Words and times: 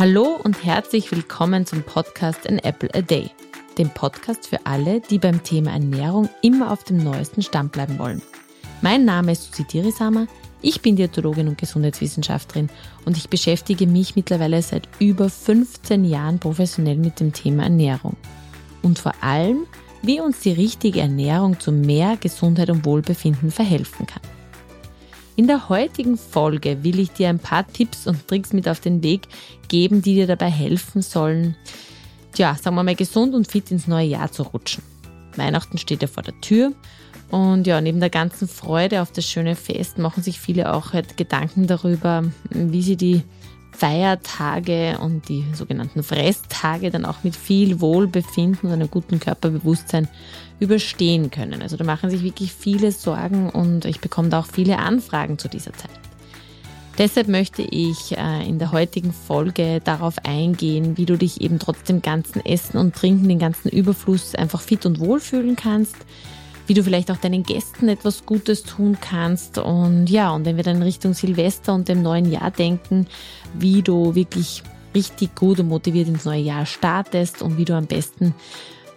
Hallo 0.00 0.40
und 0.42 0.64
herzlich 0.64 1.12
willkommen 1.12 1.66
zum 1.66 1.82
Podcast 1.82 2.48
An 2.48 2.58
Apple 2.60 2.88
a 2.94 3.02
Day, 3.02 3.30
dem 3.76 3.90
Podcast 3.90 4.46
für 4.46 4.64
alle, 4.64 5.02
die 5.02 5.18
beim 5.18 5.42
Thema 5.42 5.72
Ernährung 5.72 6.30
immer 6.40 6.72
auf 6.72 6.84
dem 6.84 7.04
neuesten 7.04 7.42
Stand 7.42 7.72
bleiben 7.72 7.98
wollen. 7.98 8.22
Mein 8.80 9.04
Name 9.04 9.32
ist 9.32 9.52
Susi 9.52 9.64
Dirisama, 9.64 10.26
ich 10.62 10.80
bin 10.80 10.96
Diätologin 10.96 11.48
und 11.48 11.58
Gesundheitswissenschaftlerin 11.58 12.70
und 13.04 13.18
ich 13.18 13.28
beschäftige 13.28 13.86
mich 13.86 14.16
mittlerweile 14.16 14.62
seit 14.62 14.88
über 15.00 15.28
15 15.28 16.06
Jahren 16.06 16.38
professionell 16.38 16.96
mit 16.96 17.20
dem 17.20 17.34
Thema 17.34 17.64
Ernährung. 17.64 18.16
Und 18.80 18.98
vor 18.98 19.12
allem, 19.20 19.66
wie 20.00 20.22
uns 20.22 20.40
die 20.40 20.52
richtige 20.52 21.02
Ernährung 21.02 21.60
zu 21.60 21.72
mehr 21.72 22.16
Gesundheit 22.16 22.70
und 22.70 22.86
Wohlbefinden 22.86 23.50
verhelfen 23.50 24.06
kann. 24.06 24.22
In 25.40 25.46
der 25.46 25.70
heutigen 25.70 26.18
Folge 26.18 26.84
will 26.84 26.98
ich 26.98 27.12
dir 27.12 27.30
ein 27.30 27.38
paar 27.38 27.66
Tipps 27.66 28.06
und 28.06 28.28
Tricks 28.28 28.52
mit 28.52 28.68
auf 28.68 28.78
den 28.78 29.02
Weg 29.02 29.22
geben, 29.68 30.02
die 30.02 30.12
dir 30.12 30.26
dabei 30.26 30.50
helfen 30.50 31.00
sollen, 31.00 31.56
ja, 32.36 32.54
sagen 32.56 32.76
wir 32.76 32.82
mal, 32.82 32.94
gesund 32.94 33.34
und 33.34 33.50
fit 33.50 33.70
ins 33.70 33.86
neue 33.86 34.06
Jahr 34.06 34.30
zu 34.30 34.42
rutschen. 34.42 34.84
Weihnachten 35.36 35.78
steht 35.78 36.02
ja 36.02 36.08
vor 36.08 36.22
der 36.22 36.38
Tür 36.42 36.74
und 37.30 37.66
ja, 37.66 37.80
neben 37.80 38.00
der 38.00 38.10
ganzen 38.10 38.48
Freude 38.48 39.00
auf 39.00 39.12
das 39.12 39.24
schöne 39.24 39.56
Fest 39.56 39.96
machen 39.96 40.22
sich 40.22 40.38
viele 40.38 40.74
auch 40.74 40.92
halt 40.92 41.16
Gedanken 41.16 41.66
darüber, 41.66 42.22
wie 42.50 42.82
sie 42.82 42.96
die 42.96 43.22
Feiertage 43.72 44.98
und 45.00 45.28
die 45.28 45.44
sogenannten 45.54 46.02
Fresstage 46.02 46.90
dann 46.90 47.04
auch 47.04 47.22
mit 47.22 47.36
viel 47.36 47.80
Wohlbefinden 47.80 48.68
und 48.68 48.72
einem 48.72 48.90
guten 48.90 49.20
Körperbewusstsein 49.20 50.08
überstehen 50.58 51.30
können. 51.30 51.62
Also 51.62 51.76
da 51.76 51.84
machen 51.84 52.10
sich 52.10 52.22
wirklich 52.22 52.52
viele 52.52 52.92
Sorgen 52.92 53.48
und 53.48 53.84
ich 53.86 54.00
bekomme 54.00 54.28
da 54.28 54.40
auch 54.40 54.46
viele 54.46 54.78
Anfragen 54.78 55.38
zu 55.38 55.48
dieser 55.48 55.72
Zeit. 55.72 55.90
Deshalb 56.98 57.28
möchte 57.28 57.62
ich 57.62 58.16
äh, 58.18 58.46
in 58.46 58.58
der 58.58 58.72
heutigen 58.72 59.14
Folge 59.14 59.80
darauf 59.82 60.16
eingehen, 60.24 60.98
wie 60.98 61.06
du 61.06 61.16
dich 61.16 61.40
eben 61.40 61.58
trotz 61.58 61.82
dem 61.84 62.02
ganzen 62.02 62.44
Essen 62.44 62.76
und 62.76 62.94
Trinken, 62.94 63.26
den 63.26 63.38
ganzen 63.38 63.70
Überfluss 63.70 64.34
einfach 64.34 64.60
fit 64.60 64.84
und 64.84 65.00
wohl 65.00 65.18
fühlen 65.18 65.56
kannst, 65.56 65.96
wie 66.70 66.74
du 66.74 66.84
vielleicht 66.84 67.10
auch 67.10 67.16
deinen 67.16 67.42
Gästen 67.42 67.88
etwas 67.88 68.24
Gutes 68.24 68.62
tun 68.62 68.96
kannst 69.00 69.58
und 69.58 70.08
ja, 70.08 70.30
und 70.30 70.44
wenn 70.44 70.54
wir 70.54 70.62
dann 70.62 70.80
Richtung 70.84 71.14
Silvester 71.14 71.74
und 71.74 71.88
dem 71.88 72.00
neuen 72.00 72.30
Jahr 72.30 72.52
denken, 72.52 73.08
wie 73.54 73.82
du 73.82 74.14
wirklich 74.14 74.62
richtig 74.94 75.34
gut 75.34 75.58
und 75.58 75.66
motiviert 75.66 76.06
ins 76.06 76.26
neue 76.26 76.42
Jahr 76.42 76.66
startest 76.66 77.42
und 77.42 77.58
wie 77.58 77.64
du 77.64 77.74
am 77.74 77.86
besten 77.86 78.36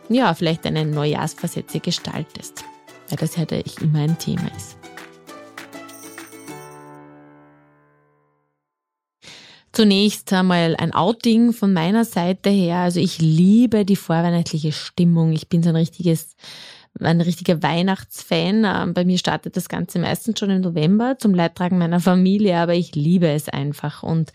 ja, 0.07 0.35
vielleicht 0.35 0.65
deine 0.65 0.85
Neujahrsversätze 0.85 1.79
gestaltest, 1.79 2.63
weil 3.09 3.17
das 3.17 3.37
ja 3.37 3.39
halt 3.39 3.81
immer 3.81 4.01
ein 4.01 4.19
Thema 4.19 4.51
ist. 4.55 4.77
Zunächst 9.71 10.31
einmal 10.31 10.75
ein 10.75 10.93
Outing 10.93 11.53
von 11.53 11.73
meiner 11.73 12.05
Seite 12.05 12.51
her. 12.51 12.81
Also 12.81 12.99
ich 12.99 13.17
liebe 13.17 13.83
die 13.83 13.95
vorweihnachtliche 13.95 14.71
Stimmung. 14.71 15.31
Ich 15.31 15.49
bin 15.49 15.63
so 15.63 15.69
ein 15.69 15.75
richtiges 15.75 16.35
ein 16.99 17.21
richtiger 17.21 17.63
Weihnachtsfan. 17.63 18.65
Ähm, 18.65 18.93
bei 18.93 19.05
mir 19.05 19.17
startet 19.17 19.57
das 19.57 19.69
Ganze 19.69 19.99
meistens 19.99 20.39
schon 20.39 20.49
im 20.49 20.61
November 20.61 21.17
zum 21.17 21.33
Leidtragen 21.33 21.77
meiner 21.77 21.99
Familie, 21.99 22.57
aber 22.57 22.75
ich 22.75 22.95
liebe 22.95 23.27
es 23.27 23.49
einfach. 23.49 24.03
Und 24.03 24.31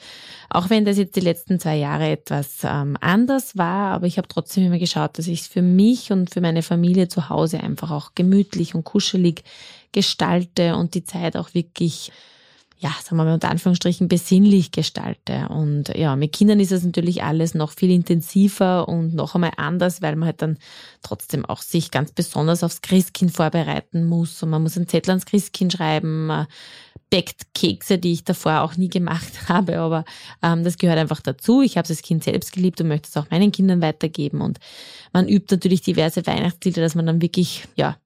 auch 0.50 0.70
wenn 0.70 0.84
das 0.84 0.98
jetzt 0.98 1.16
die 1.16 1.20
letzten 1.20 1.60
zwei 1.60 1.76
Jahre 1.76 2.08
etwas 2.08 2.58
ähm, 2.64 2.96
anders 3.00 3.56
war, 3.56 3.92
aber 3.92 4.06
ich 4.06 4.18
habe 4.18 4.28
trotzdem 4.28 4.66
immer 4.66 4.78
geschaut, 4.78 5.18
dass 5.18 5.28
ich 5.28 5.42
es 5.42 5.46
für 5.46 5.62
mich 5.62 6.10
und 6.10 6.30
für 6.30 6.40
meine 6.40 6.62
Familie 6.62 7.08
zu 7.08 7.28
Hause 7.28 7.60
einfach 7.60 7.90
auch 7.90 8.12
gemütlich 8.14 8.74
und 8.74 8.84
kuschelig 8.84 9.44
gestalte 9.92 10.76
und 10.76 10.94
die 10.94 11.04
Zeit 11.04 11.36
auch 11.36 11.54
wirklich 11.54 12.10
ja, 12.80 12.90
sagen 13.02 13.16
wir 13.16 13.24
mal 13.24 13.34
unter 13.34 13.50
Anführungsstrichen 13.50 14.06
besinnlich 14.06 14.70
gestalte. 14.70 15.48
Und 15.48 15.88
ja, 15.96 16.14
mit 16.14 16.32
Kindern 16.32 16.60
ist 16.60 16.70
es 16.70 16.84
natürlich 16.84 17.24
alles 17.24 17.54
noch 17.54 17.72
viel 17.72 17.90
intensiver 17.90 18.88
und 18.88 19.14
noch 19.14 19.34
einmal 19.34 19.52
anders, 19.56 20.00
weil 20.00 20.14
man 20.14 20.26
halt 20.26 20.42
dann 20.42 20.58
trotzdem 21.02 21.44
auch 21.44 21.60
sich 21.60 21.90
ganz 21.90 22.12
besonders 22.12 22.62
aufs 22.62 22.80
Christkind 22.80 23.32
vorbereiten 23.32 24.06
muss. 24.06 24.42
Und 24.42 24.50
man 24.50 24.62
muss 24.62 24.76
einen 24.76 24.86
Zettel 24.86 25.10
ans 25.10 25.26
Christkind 25.26 25.72
schreiben, 25.72 26.46
backt 27.10 27.54
Kekse, 27.54 27.98
die 27.98 28.12
ich 28.12 28.24
davor 28.24 28.60
auch 28.60 28.76
nie 28.76 28.88
gemacht 28.88 29.32
habe, 29.48 29.78
aber 29.78 30.04
ähm, 30.42 30.64
das 30.64 30.78
gehört 30.78 30.98
einfach 30.98 31.20
dazu. 31.20 31.62
Ich 31.62 31.76
habe 31.76 31.88
das 31.88 32.02
Kind 32.02 32.24
selbst 32.24 32.52
geliebt 32.52 32.80
und 32.80 32.88
möchte 32.88 33.08
es 33.08 33.16
auch 33.16 33.30
meinen 33.30 33.52
Kindern 33.52 33.82
weitergeben. 33.82 34.40
Und 34.40 34.58
man 35.12 35.28
übt 35.28 35.54
natürlich 35.54 35.82
diverse 35.82 36.26
Weihnachtslieder, 36.26 36.82
dass 36.82 36.94
man 36.94 37.06
dann 37.06 37.22
wirklich, 37.22 37.64
ja, 37.76 37.96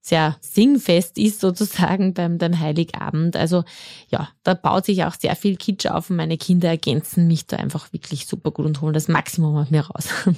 sehr 0.00 0.36
singfest 0.40 1.18
ist 1.18 1.40
sozusagen 1.40 2.14
beim, 2.14 2.38
beim 2.38 2.58
Heiligabend. 2.58 3.36
Also 3.36 3.64
ja, 4.08 4.28
da 4.42 4.54
baut 4.54 4.86
sich 4.86 5.04
auch 5.04 5.14
sehr 5.14 5.36
viel 5.36 5.56
Kitsch 5.56 5.86
auf 5.86 6.10
und 6.10 6.16
meine 6.16 6.38
Kinder 6.38 6.68
ergänzen 6.68 7.26
mich 7.26 7.46
da 7.46 7.56
einfach 7.56 7.92
wirklich 7.92 8.26
super 8.26 8.50
gut 8.50 8.66
und 8.66 8.80
holen 8.80 8.94
das 8.94 9.08
Maximum 9.08 9.56
aus 9.56 9.70
mir 9.70 9.82
raus. 9.82 10.08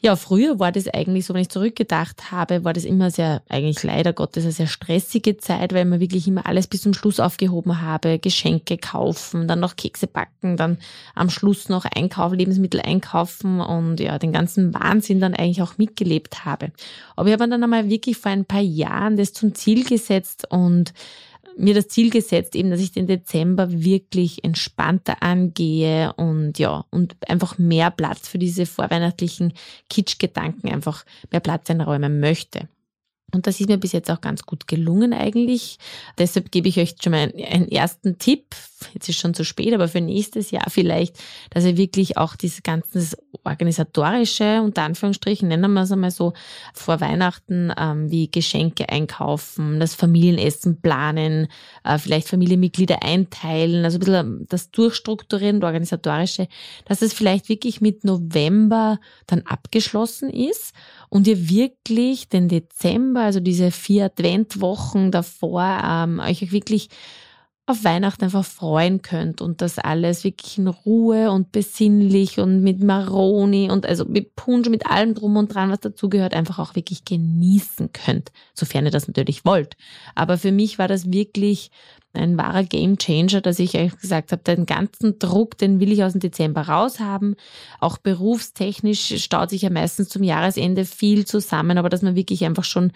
Ja, 0.00 0.14
früher 0.14 0.60
war 0.60 0.70
das 0.70 0.86
eigentlich 0.86 1.26
so, 1.26 1.34
wenn 1.34 1.40
ich 1.40 1.48
zurückgedacht 1.48 2.30
habe, 2.30 2.62
war 2.62 2.72
das 2.72 2.84
immer 2.84 3.10
sehr, 3.10 3.42
eigentlich 3.48 3.82
leider 3.82 4.12
Gottes, 4.12 4.44
eine 4.44 4.52
sehr 4.52 4.68
stressige 4.68 5.38
Zeit, 5.38 5.74
weil 5.74 5.84
man 5.86 5.98
wirklich 5.98 6.28
immer 6.28 6.46
alles 6.46 6.68
bis 6.68 6.82
zum 6.82 6.94
Schluss 6.94 7.18
aufgehoben 7.18 7.80
habe. 7.82 8.20
Geschenke 8.20 8.78
kaufen, 8.78 9.48
dann 9.48 9.58
noch 9.58 9.74
Kekse 9.74 10.06
backen, 10.06 10.56
dann 10.56 10.78
am 11.16 11.30
Schluss 11.30 11.68
noch 11.68 11.84
einkaufen, 11.84 12.38
Lebensmittel 12.38 12.80
einkaufen 12.80 13.60
und 13.60 13.98
ja, 13.98 14.20
den 14.20 14.32
ganzen 14.32 14.72
Wahnsinn 14.72 15.18
dann 15.18 15.34
eigentlich 15.34 15.62
auch 15.62 15.78
mitgelebt 15.78 16.44
habe. 16.44 16.70
Aber 17.16 17.28
ich 17.28 17.32
habe 17.32 17.48
dann 17.48 17.60
einmal 17.60 17.90
wirklich 17.90 18.18
vor 18.18 18.30
ein 18.30 18.44
paar 18.44 18.60
Jahren 18.60 19.16
das 19.16 19.32
zum 19.32 19.56
Ziel 19.56 19.82
gesetzt 19.82 20.46
und 20.48 20.92
mir 21.58 21.74
das 21.74 21.88
Ziel 21.88 22.10
gesetzt, 22.10 22.54
eben, 22.54 22.70
dass 22.70 22.80
ich 22.80 22.92
den 22.92 23.06
Dezember 23.06 23.70
wirklich 23.70 24.44
entspannter 24.44 25.22
angehe 25.22 26.12
und 26.14 26.58
ja, 26.58 26.84
und 26.90 27.16
einfach 27.28 27.58
mehr 27.58 27.90
Platz 27.90 28.28
für 28.28 28.38
diese 28.38 28.64
vorweihnachtlichen 28.64 29.52
Kitschgedanken 29.90 30.70
einfach 30.70 31.04
mehr 31.30 31.40
Platz 31.40 31.68
einräumen 31.70 32.20
möchte. 32.20 32.68
Und 33.32 33.46
das 33.46 33.60
ist 33.60 33.68
mir 33.68 33.76
bis 33.76 33.92
jetzt 33.92 34.10
auch 34.10 34.22
ganz 34.22 34.44
gut 34.44 34.66
gelungen 34.68 35.12
eigentlich. 35.12 35.78
Deshalb 36.16 36.50
gebe 36.50 36.68
ich 36.68 36.78
euch 36.78 36.94
schon 37.02 37.12
mal 37.12 37.32
einen 37.50 37.68
ersten 37.68 38.18
Tipp. 38.18 38.54
Jetzt 38.94 39.08
ist 39.08 39.18
schon 39.18 39.34
zu 39.34 39.44
spät, 39.44 39.72
aber 39.74 39.88
für 39.88 40.00
nächstes 40.00 40.50
Jahr 40.50 40.68
vielleicht, 40.68 41.16
dass 41.50 41.64
ihr 41.64 41.76
wirklich 41.76 42.16
auch 42.16 42.36
dieses 42.36 42.62
ganze 42.62 43.16
organisatorische, 43.44 44.62
unter 44.62 44.82
Anführungsstrichen, 44.82 45.48
nennen 45.48 45.72
wir 45.72 45.82
es 45.82 45.92
einmal 45.92 46.10
so, 46.10 46.32
vor 46.74 47.00
Weihnachten, 47.00 47.72
ähm, 47.78 48.10
wie 48.10 48.30
Geschenke 48.30 48.88
einkaufen, 48.88 49.80
das 49.80 49.94
Familienessen 49.94 50.80
planen, 50.80 51.48
äh, 51.84 51.98
vielleicht 51.98 52.28
Familienmitglieder 52.28 53.02
einteilen, 53.02 53.84
also 53.84 53.96
ein 53.96 54.00
bisschen 54.00 54.46
das 54.48 54.70
Durchstrukturieren, 54.70 55.60
das 55.60 55.68
organisatorische, 55.68 56.48
dass 56.84 57.02
es 57.02 57.12
vielleicht 57.12 57.48
wirklich 57.48 57.80
mit 57.80 58.04
November 58.04 58.98
dann 59.26 59.42
abgeschlossen 59.42 60.30
ist 60.30 60.72
und 61.08 61.26
ihr 61.26 61.48
wirklich 61.48 62.28
den 62.28 62.48
Dezember, 62.48 63.22
also 63.22 63.40
diese 63.40 63.70
vier 63.70 64.06
Adventwochen 64.06 65.10
davor, 65.10 65.80
ähm, 65.84 66.20
euch 66.20 66.52
wirklich 66.52 66.88
auf 67.68 67.84
Weihnachten 67.84 68.24
einfach 68.24 68.46
freuen 68.46 69.02
könnt 69.02 69.42
und 69.42 69.60
das 69.60 69.78
alles 69.78 70.24
wirklich 70.24 70.56
in 70.56 70.68
Ruhe 70.68 71.30
und 71.30 71.52
besinnlich 71.52 72.38
und 72.38 72.62
mit 72.62 72.82
Maroni 72.82 73.70
und 73.70 73.84
also 73.84 74.06
mit 74.06 74.36
Punsch, 74.36 74.70
mit 74.70 74.86
allem 74.86 75.14
drum 75.14 75.36
und 75.36 75.54
dran, 75.54 75.70
was 75.70 75.80
dazugehört, 75.80 76.32
einfach 76.32 76.58
auch 76.58 76.74
wirklich 76.74 77.04
genießen 77.04 77.92
könnt, 77.92 78.32
sofern 78.54 78.86
ihr 78.86 78.90
das 78.90 79.06
natürlich 79.06 79.44
wollt. 79.44 79.76
Aber 80.14 80.38
für 80.38 80.50
mich 80.50 80.78
war 80.78 80.88
das 80.88 81.12
wirklich 81.12 81.70
ein 82.14 82.38
wahrer 82.38 82.64
Game 82.64 82.96
Changer, 82.96 83.42
dass 83.42 83.58
ich 83.58 83.74
euch 83.74 83.96
gesagt 83.98 84.32
habe, 84.32 84.42
den 84.42 84.64
ganzen 84.64 85.18
Druck, 85.18 85.58
den 85.58 85.78
will 85.78 85.92
ich 85.92 86.02
aus 86.02 86.12
dem 86.12 86.22
Dezember 86.22 86.62
raushaben. 86.62 87.36
Auch 87.80 87.98
berufstechnisch 87.98 89.22
staut 89.22 89.50
sich 89.50 89.62
ja 89.62 89.70
meistens 89.70 90.08
zum 90.08 90.22
Jahresende 90.22 90.86
viel 90.86 91.26
zusammen, 91.26 91.76
aber 91.76 91.90
dass 91.90 92.00
man 92.00 92.16
wirklich 92.16 92.46
einfach 92.46 92.64
schon 92.64 92.92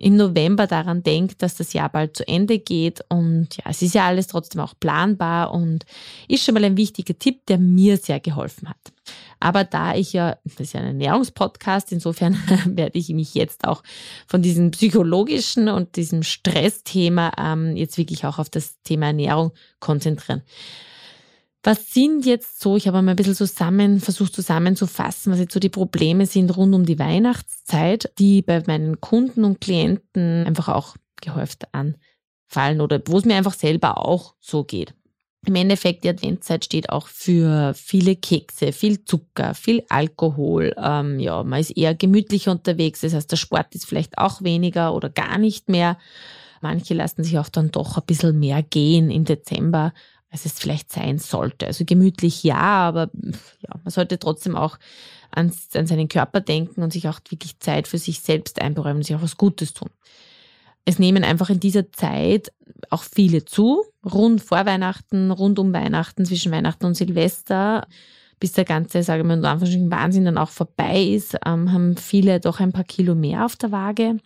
im 0.00 0.16
November 0.16 0.66
daran 0.66 1.02
denkt, 1.02 1.42
dass 1.42 1.56
das 1.56 1.72
Jahr 1.72 1.90
bald 1.90 2.16
zu 2.16 2.26
Ende 2.26 2.58
geht. 2.58 3.04
Und 3.08 3.56
ja, 3.56 3.64
es 3.68 3.82
ist 3.82 3.94
ja 3.94 4.06
alles 4.06 4.28
trotzdem 4.28 4.60
auch 4.60 4.74
planbar 4.80 5.52
und 5.52 5.84
ist 6.26 6.44
schon 6.44 6.54
mal 6.54 6.64
ein 6.64 6.76
wichtiger 6.76 7.18
Tipp, 7.18 7.44
der 7.46 7.58
mir 7.58 7.98
sehr 7.98 8.18
geholfen 8.18 8.68
hat. 8.68 8.92
Aber 9.40 9.64
da 9.64 9.94
ich 9.94 10.12
ja, 10.12 10.38
das 10.44 10.60
ist 10.60 10.72
ja 10.72 10.80
ein 10.80 10.86
Ernährungspodcast, 10.86 11.92
insofern 11.92 12.36
werde 12.66 12.98
ich 12.98 13.10
mich 13.10 13.34
jetzt 13.34 13.66
auch 13.66 13.82
von 14.26 14.42
diesem 14.42 14.70
psychologischen 14.70 15.68
und 15.68 15.96
diesem 15.96 16.22
Stressthema 16.22 17.32
ähm, 17.38 17.76
jetzt 17.76 17.98
wirklich 17.98 18.24
auch 18.24 18.38
auf 18.38 18.48
das 18.48 18.80
Thema 18.82 19.06
Ernährung 19.06 19.52
konzentrieren. 19.80 20.42
Was 21.62 21.92
sind 21.92 22.24
jetzt 22.24 22.60
so, 22.60 22.76
ich 22.76 22.86
habe 22.86 23.02
mal 23.02 23.10
ein 23.10 23.16
bisschen 23.16 23.34
zusammen, 23.34 24.00
versucht 24.00 24.34
zusammenzufassen, 24.34 25.30
was 25.30 25.40
jetzt 25.40 25.52
so 25.52 25.60
die 25.60 25.68
Probleme 25.68 26.24
sind 26.24 26.56
rund 26.56 26.74
um 26.74 26.86
die 26.86 26.98
Weihnachtszeit, 26.98 28.12
die 28.18 28.40
bei 28.40 28.62
meinen 28.66 29.00
Kunden 29.00 29.44
und 29.44 29.60
Klienten 29.60 30.46
einfach 30.46 30.68
auch 30.68 30.96
gehäuft 31.20 31.66
anfallen 31.74 32.80
oder 32.80 33.00
wo 33.04 33.18
es 33.18 33.26
mir 33.26 33.36
einfach 33.36 33.52
selber 33.52 34.06
auch 34.06 34.34
so 34.40 34.64
geht. 34.64 34.94
Im 35.46 35.54
Endeffekt, 35.54 36.04
die 36.04 36.10
Adventszeit 36.10 36.64
steht 36.64 36.90
auch 36.90 37.08
für 37.08 37.72
viele 37.74 38.16
Kekse, 38.16 38.72
viel 38.72 39.04
Zucker, 39.04 39.54
viel 39.54 39.82
Alkohol. 39.88 40.74
Ähm, 40.78 41.18
ja, 41.18 41.42
man 41.42 41.60
ist 41.60 41.76
eher 41.76 41.94
gemütlicher 41.94 42.52
unterwegs. 42.52 43.00
Das 43.00 43.14
heißt, 43.14 43.30
der 43.30 43.36
Sport 43.36 43.74
ist 43.74 43.86
vielleicht 43.86 44.18
auch 44.18 44.42
weniger 44.42 44.94
oder 44.94 45.08
gar 45.08 45.38
nicht 45.38 45.70
mehr. 45.70 45.96
Manche 46.60 46.92
lassen 46.92 47.24
sich 47.24 47.38
auch 47.38 47.48
dann 47.48 47.70
doch 47.70 47.96
ein 47.96 48.04
bisschen 48.06 48.38
mehr 48.38 48.62
gehen 48.62 49.10
im 49.10 49.24
Dezember 49.24 49.94
als 50.30 50.46
es 50.46 50.58
vielleicht 50.58 50.92
sein 50.92 51.18
sollte. 51.18 51.66
Also 51.66 51.84
gemütlich 51.84 52.42
ja, 52.42 52.56
aber 52.56 53.10
ja, 53.14 53.74
man 53.82 53.90
sollte 53.90 54.18
trotzdem 54.18 54.56
auch 54.56 54.78
an, 55.30 55.52
an 55.74 55.86
seinen 55.86 56.08
Körper 56.08 56.40
denken 56.40 56.82
und 56.82 56.92
sich 56.92 57.08
auch 57.08 57.20
wirklich 57.28 57.58
Zeit 57.58 57.88
für 57.88 57.98
sich 57.98 58.20
selbst 58.20 58.60
einberäumen 58.60 58.98
und 58.98 59.02
sich 59.04 59.16
auch 59.16 59.22
was 59.22 59.36
Gutes 59.36 59.74
tun. 59.74 59.90
Es 60.84 60.98
nehmen 60.98 61.24
einfach 61.24 61.50
in 61.50 61.60
dieser 61.60 61.92
Zeit 61.92 62.52
auch 62.88 63.02
viele 63.02 63.44
zu, 63.44 63.84
rund 64.04 64.40
vor 64.40 64.64
Weihnachten, 64.66 65.30
rund 65.30 65.58
um 65.58 65.72
Weihnachten, 65.72 66.24
zwischen 66.24 66.52
Weihnachten 66.52 66.86
und 66.86 66.94
Silvester, 66.94 67.86
bis 68.38 68.52
der 68.52 68.64
ganze, 68.64 69.02
sage 69.02 69.20
ich 69.20 69.26
mal, 69.26 69.44
in 69.62 69.90
Wahnsinn 69.90 70.24
dann 70.24 70.38
auch 70.38 70.48
vorbei 70.48 71.02
ist, 71.02 71.36
ähm, 71.44 71.72
haben 71.72 71.96
viele 71.96 72.40
doch 72.40 72.58
ein 72.60 72.72
paar 72.72 72.84
Kilo 72.84 73.14
mehr 73.14 73.44
auf 73.44 73.56
der 73.56 73.70
Waage. 73.70 74.16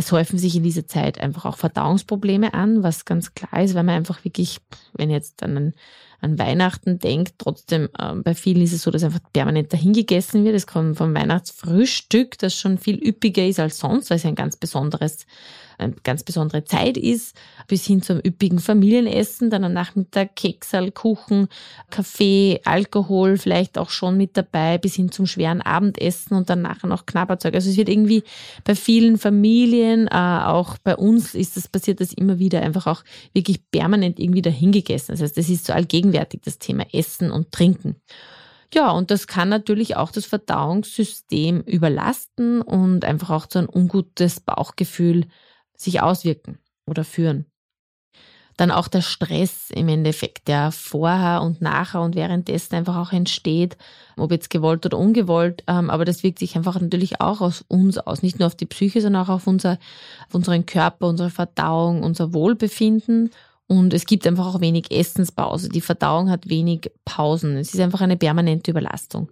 Es 0.00 0.12
häufen 0.12 0.38
sich 0.38 0.56
in 0.56 0.62
dieser 0.62 0.86
Zeit 0.86 1.20
einfach 1.20 1.44
auch 1.44 1.58
Verdauungsprobleme 1.58 2.54
an, 2.54 2.82
was 2.82 3.04
ganz 3.04 3.34
klar 3.34 3.62
ist, 3.62 3.74
weil 3.74 3.82
man 3.82 3.96
einfach 3.96 4.24
wirklich, 4.24 4.58
wenn 4.94 5.10
jetzt 5.10 5.42
an, 5.42 5.74
an 6.20 6.38
Weihnachten 6.38 6.98
denkt, 6.98 7.34
trotzdem 7.38 7.88
äh, 7.98 8.14
bei 8.14 8.34
vielen 8.34 8.62
ist 8.62 8.72
es 8.72 8.82
so, 8.82 8.90
dass 8.90 9.04
einfach 9.04 9.20
permanent 9.32 9.72
dahin 9.72 9.92
gegessen 9.92 10.44
wird. 10.44 10.54
Es 10.54 10.66
kommt 10.66 10.96
vom 10.96 11.14
Weihnachtsfrühstück, 11.14 12.38
das 12.38 12.54
schon 12.54 12.78
viel 12.78 12.96
üppiger 12.96 13.46
ist 13.46 13.60
als 13.60 13.78
sonst, 13.78 14.10
weil 14.10 14.16
es 14.16 14.24
ein 14.24 14.34
ganz 14.34 14.56
besonderes 14.56 15.26
eine 15.80 15.94
ganz 16.02 16.22
besondere 16.22 16.64
Zeit 16.64 16.96
ist, 16.96 17.34
bis 17.66 17.84
hin 17.84 18.02
zum 18.02 18.18
üppigen 18.18 18.58
Familienessen, 18.58 19.50
dann 19.50 19.64
am 19.64 19.72
Nachmittag 19.72 20.36
Keksal, 20.36 20.90
Kuchen, 20.90 21.48
Kaffee, 21.90 22.60
Alkohol 22.64 23.38
vielleicht 23.38 23.78
auch 23.78 23.90
schon 23.90 24.16
mit 24.16 24.36
dabei, 24.36 24.78
bis 24.78 24.94
hin 24.94 25.10
zum 25.10 25.26
schweren 25.26 25.62
Abendessen 25.62 26.36
und 26.36 26.50
dann 26.50 26.62
nachher 26.62 26.88
noch 26.88 27.06
Knabberzeug. 27.06 27.54
Also 27.54 27.70
es 27.70 27.76
wird 27.76 27.88
irgendwie 27.88 28.22
bei 28.64 28.74
vielen 28.74 29.18
Familien, 29.18 30.06
äh, 30.08 30.14
auch 30.14 30.78
bei 30.78 30.96
uns 30.96 31.34
ist 31.34 31.56
das 31.56 31.68
passiert, 31.68 32.00
dass 32.00 32.12
immer 32.12 32.38
wieder 32.38 32.62
einfach 32.62 32.86
auch 32.86 33.02
wirklich 33.32 33.60
permanent 33.70 34.18
irgendwie 34.18 34.42
dahin 34.42 34.72
gegessen. 34.72 35.12
Das 35.12 35.22
heißt, 35.22 35.36
das 35.36 35.48
ist 35.48 35.66
so 35.66 35.72
allgegenwärtig 35.72 36.09
das 36.12 36.58
Thema 36.58 36.84
Essen 36.92 37.30
und 37.30 37.52
Trinken. 37.52 37.96
Ja, 38.72 38.90
und 38.92 39.10
das 39.10 39.26
kann 39.26 39.48
natürlich 39.48 39.96
auch 39.96 40.12
das 40.12 40.26
Verdauungssystem 40.26 41.62
überlasten 41.62 42.62
und 42.62 43.04
einfach 43.04 43.30
auch 43.30 43.46
zu 43.46 43.58
ein 43.58 43.68
ungutes 43.68 44.40
Bauchgefühl 44.40 45.26
sich 45.76 46.00
auswirken 46.00 46.58
oder 46.86 47.04
führen. 47.04 47.46
Dann 48.56 48.70
auch 48.70 48.88
der 48.88 49.00
Stress 49.00 49.70
im 49.70 49.88
Endeffekt, 49.88 50.46
der 50.46 50.70
vorher 50.70 51.40
und 51.40 51.62
nachher 51.62 52.02
und 52.02 52.14
währenddessen 52.14 52.74
einfach 52.74 52.96
auch 52.96 53.12
entsteht, 53.12 53.78
ob 54.18 54.30
jetzt 54.30 54.50
gewollt 54.50 54.84
oder 54.84 54.98
ungewollt, 54.98 55.64
ähm, 55.66 55.88
aber 55.88 56.04
das 56.04 56.22
wirkt 56.22 56.38
sich 56.38 56.56
einfach 56.56 56.78
natürlich 56.78 57.22
auch 57.22 57.40
aus 57.40 57.64
uns 57.68 57.96
aus, 57.96 58.22
nicht 58.22 58.38
nur 58.38 58.46
auf 58.46 58.54
die 58.54 58.66
Psyche, 58.66 59.00
sondern 59.00 59.24
auch 59.24 59.30
auf, 59.30 59.46
unser, 59.46 59.78
auf 60.28 60.34
unseren 60.34 60.66
Körper, 60.66 61.06
unsere 61.06 61.30
Verdauung, 61.30 62.02
unser 62.02 62.34
Wohlbefinden 62.34 63.30
und 63.70 63.94
es 63.94 64.04
gibt 64.04 64.26
einfach 64.26 64.52
auch 64.52 64.60
wenig 64.60 64.90
Essenspause. 64.90 65.68
Die 65.68 65.80
Verdauung 65.80 66.28
hat 66.28 66.48
wenig 66.48 66.90
Pausen. 67.04 67.56
Es 67.56 67.72
ist 67.72 67.78
einfach 67.78 68.00
eine 68.00 68.16
permanente 68.16 68.72
Überlastung. 68.72 69.30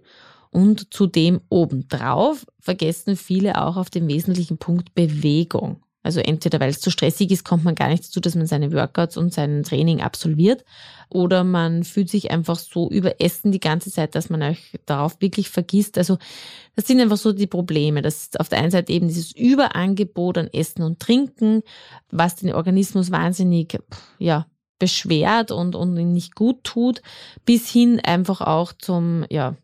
Und 0.49 0.93
zudem 0.93 1.41
obendrauf 1.49 2.45
vergessen 2.57 3.17
viele 3.17 3.61
auch 3.61 3.75
auf 3.75 3.89
den 3.89 4.07
wesentlichen 4.07 4.57
Punkt 4.57 4.95
Bewegung. 4.95 5.83
Also 6.01 6.21
entweder 6.21 6.61
weil 6.61 6.69
es 6.69 6.79
zu 6.79 6.91
stressig 6.91 7.29
ist, 7.29 7.43
kommt 7.43 7.65
man 7.65 7.75
gar 7.75 7.89
nicht 7.89 8.05
dazu, 8.05 8.21
dass 8.21 8.35
man 8.35 8.47
seine 8.47 8.71
Workouts 8.71 9.17
und 9.17 9.33
sein 9.33 9.63
Training 9.63 10.01
absolviert. 10.01 10.63
Oder 11.09 11.43
man 11.43 11.83
fühlt 11.83 12.09
sich 12.09 12.31
einfach 12.31 12.57
so 12.57 12.89
überessen 12.89 13.51
die 13.51 13.59
ganze 13.59 13.91
Zeit, 13.91 14.15
dass 14.15 14.29
man 14.29 14.41
euch 14.41 14.79
darauf 14.85 15.19
wirklich 15.19 15.49
vergisst. 15.49 15.97
Also 15.97 16.17
das 16.75 16.87
sind 16.87 17.01
einfach 17.01 17.17
so 17.17 17.33
die 17.33 17.47
Probleme. 17.47 18.01
Das 18.01 18.23
ist 18.23 18.39
auf 18.39 18.47
der 18.47 18.59
einen 18.59 18.71
Seite 18.71 18.93
eben 18.93 19.09
dieses 19.09 19.35
Überangebot 19.35 20.37
an 20.37 20.47
Essen 20.53 20.83
und 20.83 20.99
Trinken, 20.99 21.63
was 22.11 22.37
den 22.37 22.53
Organismus 22.53 23.11
wahnsinnig, 23.11 23.77
ja, 24.19 24.45
beschwert 24.79 25.51
und, 25.51 25.75
und 25.75 25.97
ihn 25.97 26.13
nicht 26.13 26.35
gut 26.35 26.63
tut, 26.63 27.01
bis 27.43 27.69
hin 27.69 27.99
einfach 27.99 28.39
auch 28.39 28.71
zum, 28.71 29.25
ja, 29.29 29.55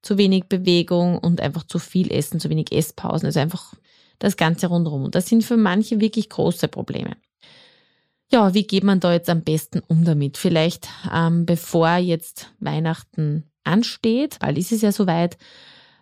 zu 0.00 0.16
wenig 0.16 0.44
Bewegung 0.48 1.18
und 1.18 1.42
einfach 1.42 1.64
zu 1.64 1.78
viel 1.78 2.10
Essen, 2.10 2.40
zu 2.40 2.48
wenig 2.48 2.72
Esspausen. 2.72 3.26
Also 3.26 3.40
einfach 3.40 3.74
das 4.22 4.36
Ganze 4.36 4.68
rundherum. 4.68 5.04
Und 5.04 5.14
das 5.14 5.26
sind 5.26 5.42
für 5.42 5.56
manche 5.56 6.00
wirklich 6.00 6.28
große 6.28 6.68
Probleme. 6.68 7.16
Ja, 8.30 8.54
wie 8.54 8.66
geht 8.66 8.84
man 8.84 9.00
da 9.00 9.12
jetzt 9.12 9.28
am 9.28 9.42
besten 9.42 9.82
um 9.88 10.04
damit? 10.04 10.38
Vielleicht 10.38 10.88
ähm, 11.12 11.44
bevor 11.44 11.96
jetzt 11.96 12.52
Weihnachten 12.60 13.44
ansteht, 13.64 14.38
bald 14.38 14.56
ist 14.56 14.72
es 14.72 14.80
ja 14.80 14.92
soweit, 14.92 15.36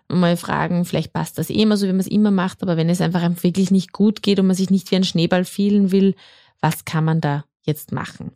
mal 0.09 0.37
fragen, 0.37 0.85
vielleicht 0.85 1.13
passt 1.13 1.39
das 1.39 1.51
eh 1.51 1.63
immer 1.63 1.77
so, 1.77 1.87
wie 1.87 1.93
man 1.93 2.01
es 2.01 2.07
immer 2.07 2.31
macht, 2.31 2.63
aber 2.63 2.77
wenn 2.77 2.89
es 2.89 3.01
einfach 3.01 3.23
wirklich 3.43 3.71
nicht 3.71 3.93
gut 3.93 4.23
geht 4.23 4.39
und 4.39 4.47
man 4.47 4.57
sich 4.57 4.71
nicht 4.71 4.91
wie 4.91 4.97
ein 4.97 5.05
Schneeball 5.05 5.45
fielen 5.45 5.93
will, 5.93 6.15
was 6.61 6.85
kann 6.85 7.05
man 7.05 7.21
da 7.21 7.45
jetzt 7.63 7.93
machen? 7.93 8.33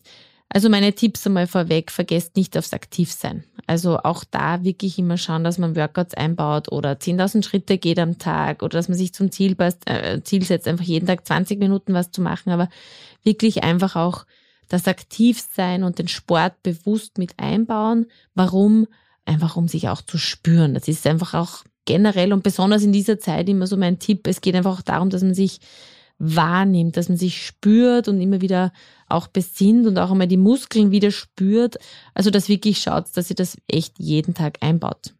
Also 0.48 0.68
meine 0.68 0.92
Tipps 0.92 1.26
einmal 1.26 1.46
vorweg, 1.46 1.90
vergesst 1.90 2.36
nicht 2.36 2.56
aufs 2.56 2.72
Aktivsein. 2.72 3.44
Also 3.66 3.98
auch 3.98 4.24
da 4.30 4.62
wirklich 4.62 4.98
immer 4.98 5.16
schauen, 5.16 5.42
dass 5.42 5.58
man 5.58 5.74
Workouts 5.74 6.14
einbaut 6.14 6.70
oder 6.70 6.92
10.000 6.92 7.44
Schritte 7.44 7.78
geht 7.78 7.98
am 7.98 8.18
Tag 8.18 8.62
oder 8.62 8.78
dass 8.78 8.88
man 8.88 8.98
sich 8.98 9.14
zum 9.14 9.32
Ziel, 9.32 9.56
passt, 9.56 9.88
äh, 9.88 10.22
Ziel 10.22 10.44
setzt, 10.44 10.68
einfach 10.68 10.84
jeden 10.84 11.06
Tag 11.06 11.26
20 11.26 11.58
Minuten 11.58 11.94
was 11.94 12.10
zu 12.10 12.20
machen, 12.20 12.50
aber 12.50 12.68
wirklich 13.24 13.64
einfach 13.64 13.96
auch 13.96 14.26
das 14.68 14.86
Aktivsein 14.86 15.82
und 15.82 15.98
den 15.98 16.08
Sport 16.08 16.62
bewusst 16.62 17.18
mit 17.18 17.38
einbauen. 17.38 18.06
Warum? 18.34 18.86
Einfach 19.24 19.56
um 19.56 19.68
sich 19.68 19.88
auch 19.88 20.02
zu 20.02 20.18
spüren. 20.18 20.74
Das 20.74 20.86
ist 20.86 21.06
einfach 21.06 21.34
auch 21.34 21.64
generell 21.86 22.32
und 22.32 22.42
besonders 22.42 22.82
in 22.82 22.92
dieser 22.92 23.18
Zeit 23.18 23.48
immer 23.48 23.66
so 23.66 23.76
mein 23.76 23.98
Tipp. 23.98 24.26
Es 24.26 24.40
geht 24.40 24.54
einfach 24.54 24.78
auch 24.78 24.82
darum, 24.82 25.10
dass 25.10 25.22
man 25.22 25.34
sich 25.34 25.60
wahrnimmt, 26.18 26.96
dass 26.96 27.08
man 27.08 27.18
sich 27.18 27.44
spürt 27.44 28.08
und 28.08 28.20
immer 28.20 28.40
wieder 28.40 28.72
auch 29.08 29.28
besinnt 29.28 29.86
und 29.86 29.98
auch 29.98 30.10
einmal 30.10 30.28
die 30.28 30.36
Muskeln 30.36 30.90
wieder 30.90 31.10
spürt. 31.10 31.76
Also 32.14 32.30
dass 32.30 32.48
wirklich 32.48 32.80
schaut, 32.80 33.06
dass 33.16 33.30
ihr 33.30 33.36
das 33.36 33.56
echt 33.68 33.98
jeden 33.98 34.34
Tag 34.34 34.58
einbaut. 34.60 35.14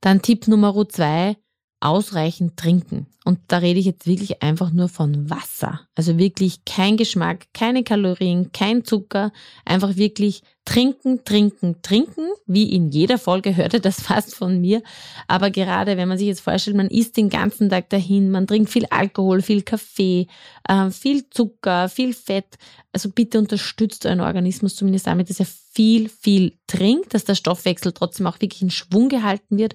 Dann 0.00 0.22
Tipp 0.22 0.46
Nummer 0.48 0.88
zwei, 0.88 1.36
ausreichend 1.80 2.56
trinken. 2.56 3.06
Und 3.24 3.40
da 3.48 3.58
rede 3.58 3.78
ich 3.78 3.86
jetzt 3.86 4.06
wirklich 4.06 4.42
einfach 4.42 4.72
nur 4.72 4.88
von 4.88 5.30
Wasser. 5.30 5.80
Also 5.94 6.18
wirklich 6.18 6.64
kein 6.64 6.96
Geschmack, 6.96 7.46
keine 7.52 7.84
Kalorien, 7.84 8.52
kein 8.52 8.84
Zucker, 8.84 9.32
einfach 9.64 9.96
wirklich 9.96 10.42
trinken, 10.68 11.24
trinken, 11.24 11.76
trinken. 11.80 12.28
Wie 12.44 12.74
in 12.74 12.90
jeder 12.90 13.16
Folge 13.16 13.56
hörte 13.56 13.80
das 13.80 14.00
fast 14.02 14.34
von 14.34 14.60
mir. 14.60 14.82
Aber 15.26 15.50
gerade 15.50 15.96
wenn 15.96 16.08
man 16.08 16.18
sich 16.18 16.26
jetzt 16.26 16.42
vorstellt, 16.42 16.76
man 16.76 16.88
isst 16.88 17.16
den 17.16 17.30
ganzen 17.30 17.70
Tag 17.70 17.88
dahin, 17.88 18.30
man 18.30 18.46
trinkt 18.46 18.68
viel 18.68 18.84
Alkohol, 18.90 19.40
viel 19.40 19.62
Kaffee, 19.62 20.26
äh, 20.68 20.90
viel 20.90 21.30
Zucker, 21.30 21.88
viel 21.88 22.12
Fett. 22.12 22.58
Also 22.92 23.08
bitte 23.08 23.38
unterstützt 23.38 24.04
euren 24.04 24.20
Organismus 24.20 24.76
zumindest 24.76 25.06
damit, 25.06 25.30
dass 25.30 25.40
er 25.40 25.46
viel, 25.46 26.10
viel 26.10 26.58
trinkt, 26.66 27.14
dass 27.14 27.24
der 27.24 27.34
Stoffwechsel 27.34 27.92
trotzdem 27.92 28.26
auch 28.26 28.38
wirklich 28.40 28.60
in 28.60 28.70
Schwung 28.70 29.08
gehalten 29.08 29.56
wird. 29.56 29.74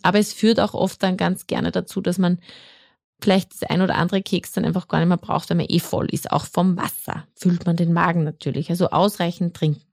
Aber 0.00 0.18
es 0.18 0.32
führt 0.32 0.58
auch 0.58 0.72
oft 0.72 1.02
dann 1.02 1.18
ganz 1.18 1.48
gerne 1.48 1.70
dazu, 1.70 2.00
dass 2.00 2.16
man 2.16 2.38
vielleicht 3.20 3.52
das 3.52 3.64
ein 3.64 3.82
oder 3.82 3.96
andere 3.96 4.22
Keks 4.22 4.52
dann 4.52 4.64
einfach 4.64 4.88
gar 4.88 5.00
nicht 5.00 5.08
mehr 5.08 5.18
braucht, 5.18 5.50
weil 5.50 5.58
man 5.58 5.66
eh 5.68 5.80
voll 5.80 6.06
ist. 6.06 6.32
Auch 6.32 6.46
vom 6.46 6.78
Wasser 6.78 7.26
füllt 7.34 7.66
man 7.66 7.76
den 7.76 7.92
Magen 7.92 8.24
natürlich. 8.24 8.70
Also 8.70 8.88
ausreichend 8.88 9.54
trinken. 9.54 9.89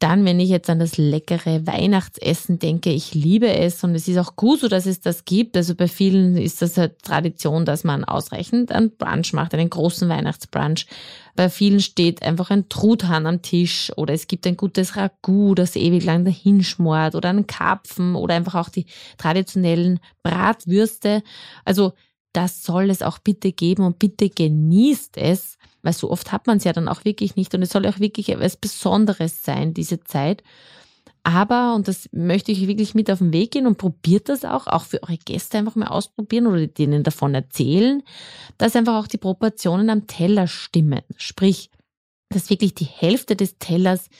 Dann, 0.00 0.24
wenn 0.24 0.40
ich 0.40 0.50
jetzt 0.50 0.68
an 0.68 0.80
das 0.80 0.98
leckere 0.98 1.66
Weihnachtsessen 1.66 2.58
denke, 2.58 2.90
ich 2.90 3.14
liebe 3.14 3.48
es 3.48 3.82
und 3.84 3.94
es 3.94 4.08
ist 4.08 4.18
auch 4.18 4.36
gut 4.36 4.60
so, 4.60 4.68
dass 4.68 4.86
es 4.86 5.00
das 5.00 5.24
gibt. 5.24 5.56
Also 5.56 5.74
bei 5.74 5.88
vielen 5.88 6.36
ist 6.36 6.60
das 6.60 6.76
eine 6.76 6.98
Tradition, 6.98 7.64
dass 7.64 7.84
man 7.84 8.04
ausreichend 8.04 8.72
einen 8.72 8.94
Brunch 8.96 9.32
macht, 9.32 9.54
einen 9.54 9.70
großen 9.70 10.08
Weihnachtsbrunch. 10.08 10.86
Bei 11.36 11.48
vielen 11.48 11.80
steht 11.80 12.22
einfach 12.22 12.50
ein 12.50 12.68
Truthahn 12.68 13.26
am 13.26 13.40
Tisch 13.40 13.92
oder 13.96 14.12
es 14.12 14.26
gibt 14.26 14.46
ein 14.46 14.56
gutes 14.56 14.96
Ragout, 14.96 15.54
das 15.54 15.76
ewig 15.76 16.04
lang 16.04 16.24
dahinschmort 16.24 17.14
oder 17.14 17.30
einen 17.30 17.46
Karpfen 17.46 18.14
oder 18.16 18.34
einfach 18.34 18.56
auch 18.56 18.68
die 18.68 18.86
traditionellen 19.16 20.00
Bratwürste. 20.22 21.22
Also 21.64 21.92
das 22.34 22.64
soll 22.64 22.90
es 22.90 23.00
auch 23.00 23.20
bitte 23.20 23.52
geben 23.52 23.84
und 23.84 24.00
bitte 24.00 24.28
genießt 24.28 25.16
es 25.16 25.56
weil 25.84 25.92
so 25.92 26.10
oft 26.10 26.32
hat 26.32 26.46
man 26.46 26.56
es 26.56 26.64
ja 26.64 26.72
dann 26.72 26.88
auch 26.88 27.04
wirklich 27.04 27.36
nicht 27.36 27.54
und 27.54 27.62
es 27.62 27.70
soll 27.70 27.86
auch 27.86 28.00
wirklich 28.00 28.30
etwas 28.30 28.56
Besonderes 28.56 29.44
sein, 29.44 29.74
diese 29.74 30.00
Zeit. 30.00 30.42
Aber, 31.22 31.74
und 31.74 31.88
das 31.88 32.08
möchte 32.12 32.52
ich 32.52 32.66
wirklich 32.66 32.94
mit 32.94 33.10
auf 33.10 33.18
den 33.18 33.32
Weg 33.32 33.52
gehen 33.52 33.66
und 33.66 33.78
probiert 33.78 34.28
das 34.28 34.44
auch, 34.44 34.66
auch 34.66 34.84
für 34.84 35.02
eure 35.02 35.16
Gäste 35.16 35.56
einfach 35.56 35.74
mal 35.74 35.88
ausprobieren 35.88 36.46
oder 36.46 36.66
denen 36.66 37.02
davon 37.02 37.34
erzählen, 37.34 38.02
dass 38.58 38.76
einfach 38.76 39.02
auch 39.02 39.06
die 39.06 39.16
Proportionen 39.16 39.88
am 39.88 40.06
Teller 40.06 40.46
stimmen. 40.46 41.00
Sprich, 41.16 41.70
dass 42.28 42.50
wirklich 42.50 42.74
die 42.74 42.84
Hälfte 42.84 43.36
des 43.36 43.58
Tellers 43.58 44.10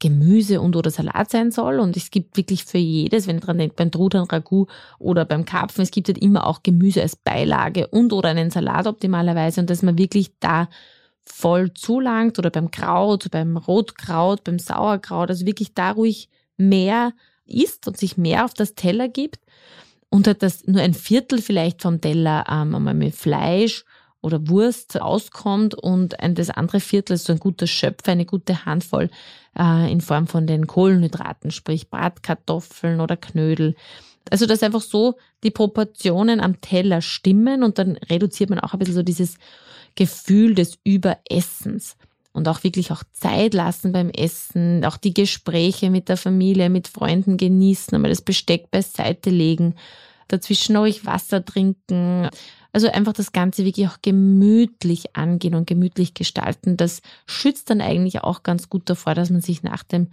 Gemüse 0.00 0.60
und 0.60 0.76
oder 0.76 0.90
Salat 0.90 1.30
sein 1.30 1.50
soll. 1.50 1.80
Und 1.80 1.96
es 1.96 2.10
gibt 2.10 2.36
wirklich 2.36 2.64
für 2.64 2.78
jedes, 2.78 3.26
wenn 3.26 3.40
dran 3.40 3.58
denkt, 3.58 3.76
beim 3.76 3.90
Truthahn, 3.90 4.26
Ragout 4.26 4.68
oder 4.98 5.24
beim 5.24 5.44
Karpfen, 5.44 5.82
es 5.82 5.90
gibt 5.90 6.08
halt 6.08 6.18
immer 6.18 6.46
auch 6.46 6.62
Gemüse 6.62 7.02
als 7.02 7.16
Beilage 7.16 7.88
und 7.88 8.12
oder 8.12 8.30
einen 8.30 8.50
Salat 8.50 8.86
optimalerweise 8.86 9.60
und 9.60 9.70
dass 9.70 9.82
man 9.82 9.98
wirklich 9.98 10.32
da 10.40 10.68
voll 11.28 11.72
zulangt 11.74 12.38
oder 12.38 12.50
beim 12.50 12.70
Kraut, 12.70 13.30
beim 13.30 13.56
Rotkraut, 13.56 14.44
beim 14.44 14.58
Sauerkraut, 14.58 15.30
also 15.30 15.46
wirklich 15.46 15.74
da 15.74 15.92
ruhig 15.92 16.28
mehr 16.56 17.12
isst 17.46 17.86
und 17.86 17.96
sich 17.96 18.16
mehr 18.16 18.44
auf 18.44 18.54
das 18.54 18.74
Teller 18.74 19.08
gibt 19.08 19.40
und 20.10 20.26
hat 20.26 20.42
das 20.42 20.66
nur 20.66 20.82
ein 20.82 20.94
Viertel 20.94 21.40
vielleicht 21.40 21.82
vom 21.82 22.00
Teller 22.00 22.44
ähm, 22.48 22.74
einmal 22.74 22.94
mit 22.94 23.14
Fleisch 23.14 23.84
oder 24.20 24.48
Wurst 24.48 25.00
auskommt 25.00 25.74
und 25.74 26.20
ein, 26.20 26.34
das 26.34 26.50
andere 26.50 26.80
Viertel 26.80 27.14
ist 27.14 27.24
so 27.24 27.32
ein 27.32 27.38
guter 27.38 27.66
Schöpfer, 27.66 28.12
eine 28.12 28.26
gute 28.26 28.64
Handvoll 28.64 29.10
äh, 29.58 29.90
in 29.90 30.00
Form 30.00 30.26
von 30.26 30.46
den 30.46 30.66
Kohlenhydraten, 30.66 31.50
sprich 31.50 31.88
Bratkartoffeln 31.88 33.00
oder 33.00 33.16
Knödel. 33.16 33.76
Also 34.30 34.46
dass 34.46 34.62
einfach 34.62 34.82
so 34.82 35.16
die 35.42 35.50
Proportionen 35.50 36.40
am 36.40 36.60
Teller 36.60 37.00
stimmen 37.00 37.62
und 37.62 37.78
dann 37.78 37.96
reduziert 38.10 38.50
man 38.50 38.60
auch 38.60 38.72
ein 38.72 38.78
bisschen 38.78 38.94
so 38.96 39.02
dieses 39.02 39.38
Gefühl 39.98 40.54
des 40.54 40.78
Überessens 40.84 41.96
und 42.32 42.46
auch 42.46 42.62
wirklich 42.62 42.92
auch 42.92 43.02
Zeit 43.10 43.52
lassen 43.52 43.90
beim 43.90 44.10
Essen, 44.10 44.84
auch 44.84 44.96
die 44.96 45.12
Gespräche 45.12 45.90
mit 45.90 46.08
der 46.08 46.16
Familie, 46.16 46.70
mit 46.70 46.86
Freunden 46.86 47.36
genießen, 47.36 47.96
einmal 47.96 48.10
das 48.10 48.22
Besteck 48.22 48.70
beiseite 48.70 49.30
legen, 49.30 49.74
dazwischen 50.28 50.76
ruhig 50.76 51.04
Wasser 51.04 51.44
trinken. 51.44 52.28
Also 52.72 52.88
einfach 52.90 53.14
das 53.14 53.32
Ganze 53.32 53.64
wirklich 53.64 53.88
auch 53.88 53.98
gemütlich 54.02 55.16
angehen 55.16 55.54
und 55.54 55.66
gemütlich 55.66 56.14
gestalten. 56.14 56.76
Das 56.76 57.00
schützt 57.26 57.70
dann 57.70 57.80
eigentlich 57.80 58.22
auch 58.22 58.42
ganz 58.42 58.68
gut 58.68 58.90
davor, 58.90 59.14
dass 59.14 59.30
man 59.30 59.40
sich 59.40 59.62
nach 59.62 59.82
dem 59.82 60.08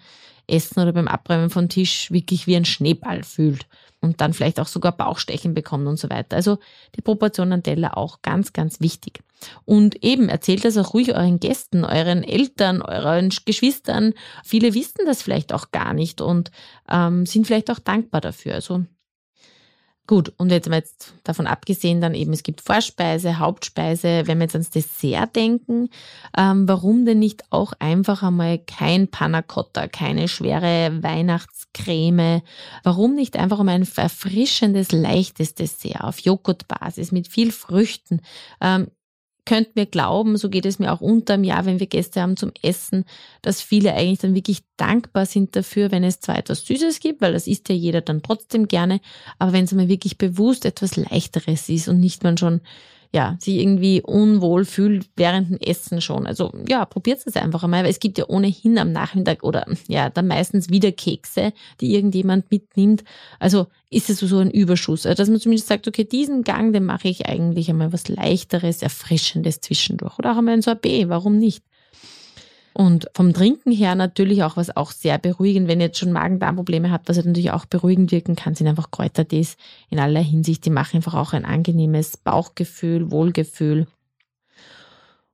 Essen 0.47 0.79
oder 0.79 0.93
beim 0.93 1.07
Abräumen 1.07 1.49
vom 1.49 1.69
Tisch 1.69 2.11
wirklich 2.11 2.47
wie 2.47 2.55
ein 2.55 2.65
Schneeball 2.65 3.23
fühlt 3.23 3.65
und 3.99 4.21
dann 4.21 4.33
vielleicht 4.33 4.59
auch 4.59 4.67
sogar 4.67 4.91
Bauchstechen 4.95 5.53
bekommt 5.53 5.87
und 5.87 5.97
so 5.97 6.09
weiter. 6.09 6.35
Also 6.35 6.59
die 6.95 7.01
Proportion 7.01 7.51
an 7.51 7.63
Teller 7.63 7.97
auch 7.97 8.21
ganz, 8.21 8.53
ganz 8.53 8.79
wichtig. 8.79 9.19
Und 9.65 10.03
eben 10.03 10.29
erzählt 10.29 10.63
das 10.63 10.77
auch 10.77 10.93
ruhig 10.93 11.13
euren 11.13 11.39
Gästen, 11.39 11.83
euren 11.83 12.23
Eltern, 12.23 12.81
euren 12.81 13.29
Geschwistern. 13.45 14.13
Viele 14.43 14.73
wissen 14.73 15.05
das 15.05 15.21
vielleicht 15.21 15.51
auch 15.51 15.71
gar 15.71 15.93
nicht 15.93 16.21
und 16.21 16.51
ähm, 16.89 17.25
sind 17.25 17.47
vielleicht 17.47 17.69
auch 17.69 17.79
dankbar 17.79 18.21
dafür. 18.21 18.53
Also 18.53 18.85
Gut, 20.07 20.31
und 20.37 20.51
jetzt 20.51 20.69
wir 20.69 20.77
jetzt 20.77 21.15
davon 21.23 21.47
abgesehen, 21.47 21.99
dann 21.99 22.13
eben, 22.13 22.31
es 22.31 22.43
gibt 22.43 22.61
Vorspeise, 22.61 23.39
Hauptspeise. 23.39 24.23
Wenn 24.25 24.37
wir 24.37 24.43
jetzt 24.43 24.53
ans 24.53 24.69
Dessert 24.69 25.35
denken, 25.35 25.89
ähm, 26.37 26.67
warum 26.67 27.05
denn 27.05 27.17
nicht 27.17 27.43
auch 27.51 27.73
einfach 27.79 28.21
einmal 28.21 28.59
kein 28.59 29.07
Panna 29.07 29.41
Cotta, 29.41 29.87
keine 29.87 30.27
schwere 30.27 31.01
Weihnachtscreme? 31.01 32.43
Warum 32.83 33.15
nicht 33.15 33.35
einfach 33.35 33.59
einmal 33.59 33.75
ein 33.75 33.87
erfrischendes, 33.95 34.91
leichtes 34.91 35.55
Dessert 35.55 36.01
auf 36.01 36.19
Joghurtbasis 36.19 37.11
mit 37.11 37.27
viel 37.27 37.51
Früchten? 37.51 38.21
Ähm, 38.61 38.91
könnt 39.45 39.75
mir 39.75 39.85
glauben, 39.85 40.37
so 40.37 40.49
geht 40.49 40.65
es 40.65 40.79
mir 40.79 40.91
auch 40.91 41.01
unterm 41.01 41.43
Jahr, 41.43 41.65
wenn 41.65 41.79
wir 41.79 41.87
Gäste 41.87 42.21
haben 42.21 42.35
zum 42.35 42.51
Essen, 42.61 43.05
dass 43.41 43.61
viele 43.61 43.93
eigentlich 43.93 44.19
dann 44.19 44.35
wirklich 44.35 44.63
dankbar 44.77 45.25
sind 45.25 45.55
dafür, 45.55 45.91
wenn 45.91 46.03
es 46.03 46.19
zwar 46.19 46.37
etwas 46.37 46.65
Süßes 46.65 46.99
gibt, 46.99 47.21
weil 47.21 47.33
das 47.33 47.47
isst 47.47 47.69
ja 47.69 47.75
jeder 47.75 48.01
dann 48.01 48.23
trotzdem 48.23 48.67
gerne, 48.67 48.99
aber 49.39 49.53
wenn 49.53 49.65
es 49.65 49.71
mal 49.71 49.87
wirklich 49.87 50.17
bewusst 50.17 50.65
etwas 50.65 50.95
Leichteres 50.95 51.69
ist 51.69 51.87
und 51.87 51.99
nicht 51.99 52.23
man 52.23 52.37
schon 52.37 52.61
ja, 53.13 53.37
sich 53.39 53.55
irgendwie 53.55 54.01
unwohl 54.01 54.65
fühlt 54.65 55.09
während 55.15 55.49
dem 55.49 55.57
Essen 55.57 56.01
schon. 56.01 56.27
Also 56.27 56.51
ja, 56.67 56.85
probiert 56.85 57.21
es 57.25 57.35
einfach 57.35 57.63
einmal, 57.63 57.83
weil 57.83 57.91
es 57.91 57.99
gibt 57.99 58.17
ja 58.17 58.25
ohnehin 58.27 58.77
am 58.77 58.91
Nachmittag 58.91 59.43
oder 59.43 59.65
ja, 59.87 60.09
dann 60.09 60.27
meistens 60.27 60.69
wieder 60.69 60.91
Kekse, 60.91 61.53
die 61.81 61.95
irgendjemand 61.95 62.51
mitnimmt. 62.51 63.03
Also 63.39 63.67
ist 63.89 64.09
es 64.09 64.19
so 64.19 64.39
ein 64.39 64.51
Überschuss. 64.51 65.05
Also, 65.05 65.15
dass 65.15 65.29
man 65.29 65.39
zumindest 65.39 65.67
sagt, 65.67 65.87
okay, 65.87 66.03
diesen 66.03 66.43
Gang, 66.43 66.73
den 66.73 66.85
mache 66.85 67.07
ich 67.07 67.27
eigentlich 67.27 67.69
einmal 67.69 67.93
was 67.93 68.09
Leichteres, 68.09 68.81
Erfrischendes 68.81 69.61
zwischendurch. 69.61 70.19
Oder 70.19 70.33
auch 70.33 70.37
einmal 70.37 70.55
ein 70.55 70.61
Sorbet, 70.61 71.07
warum 71.09 71.37
nicht? 71.37 71.63
Und 72.77 73.07
vom 73.13 73.31
Trinken 73.31 73.71
her 73.71 73.95
natürlich 73.95 74.43
auch 74.43 74.57
was 74.57 74.75
auch 74.75 74.91
sehr 74.91 75.17
beruhigend, 75.17 75.69
wenn 75.69 75.79
ihr 75.79 75.85
jetzt 75.85 75.97
schon 75.97 76.11
Magen-Darm-Probleme 76.11 76.91
habt, 76.91 77.07
was 77.07 77.15
natürlich 77.15 77.51
auch 77.51 77.65
beruhigend 77.65 78.11
wirken 78.11 78.35
kann, 78.35 78.53
sind 78.53 78.67
einfach 78.67 78.91
Kräutertees 78.91 79.55
in 79.89 79.97
aller 79.97 80.19
Hinsicht. 80.19 80.65
Die 80.65 80.69
machen 80.69 80.97
einfach 80.97 81.13
auch 81.13 81.31
ein 81.31 81.45
angenehmes 81.45 82.17
Bauchgefühl, 82.17 83.11
Wohlgefühl. 83.11 83.87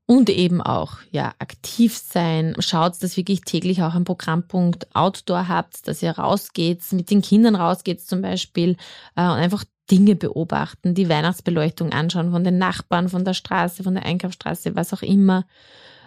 Und 0.06 0.30
eben 0.30 0.62
auch, 0.62 0.98
ja, 1.10 1.34
aktiv 1.40 1.98
sein. 1.98 2.54
Schaut, 2.60 3.02
dass 3.02 3.18
wirklich 3.18 3.42
täglich 3.42 3.82
auch 3.82 3.96
ein 3.96 4.04
Programmpunkt 4.04 4.96
Outdoor 4.96 5.48
habt, 5.48 5.88
dass 5.88 6.04
ihr 6.04 6.12
rausgeht, 6.12 6.84
mit 6.92 7.10
den 7.10 7.24
Kindern 7.24 7.56
rausgeht 7.56 8.02
zum 8.02 8.22
Beispiel 8.22 8.78
äh, 9.16 9.24
und 9.24 9.40
einfach 9.40 9.64
Dinge 9.90 10.16
beobachten, 10.16 10.94
die 10.94 11.10
Weihnachtsbeleuchtung 11.10 11.92
anschauen 11.92 12.30
von 12.30 12.44
den 12.44 12.60
Nachbarn, 12.60 13.10
von 13.10 13.26
der 13.26 13.34
Straße, 13.34 13.82
von 13.82 13.96
der 13.96 14.06
Einkaufsstraße, 14.06 14.76
was 14.76 14.94
auch 14.94 15.02
immer 15.02 15.46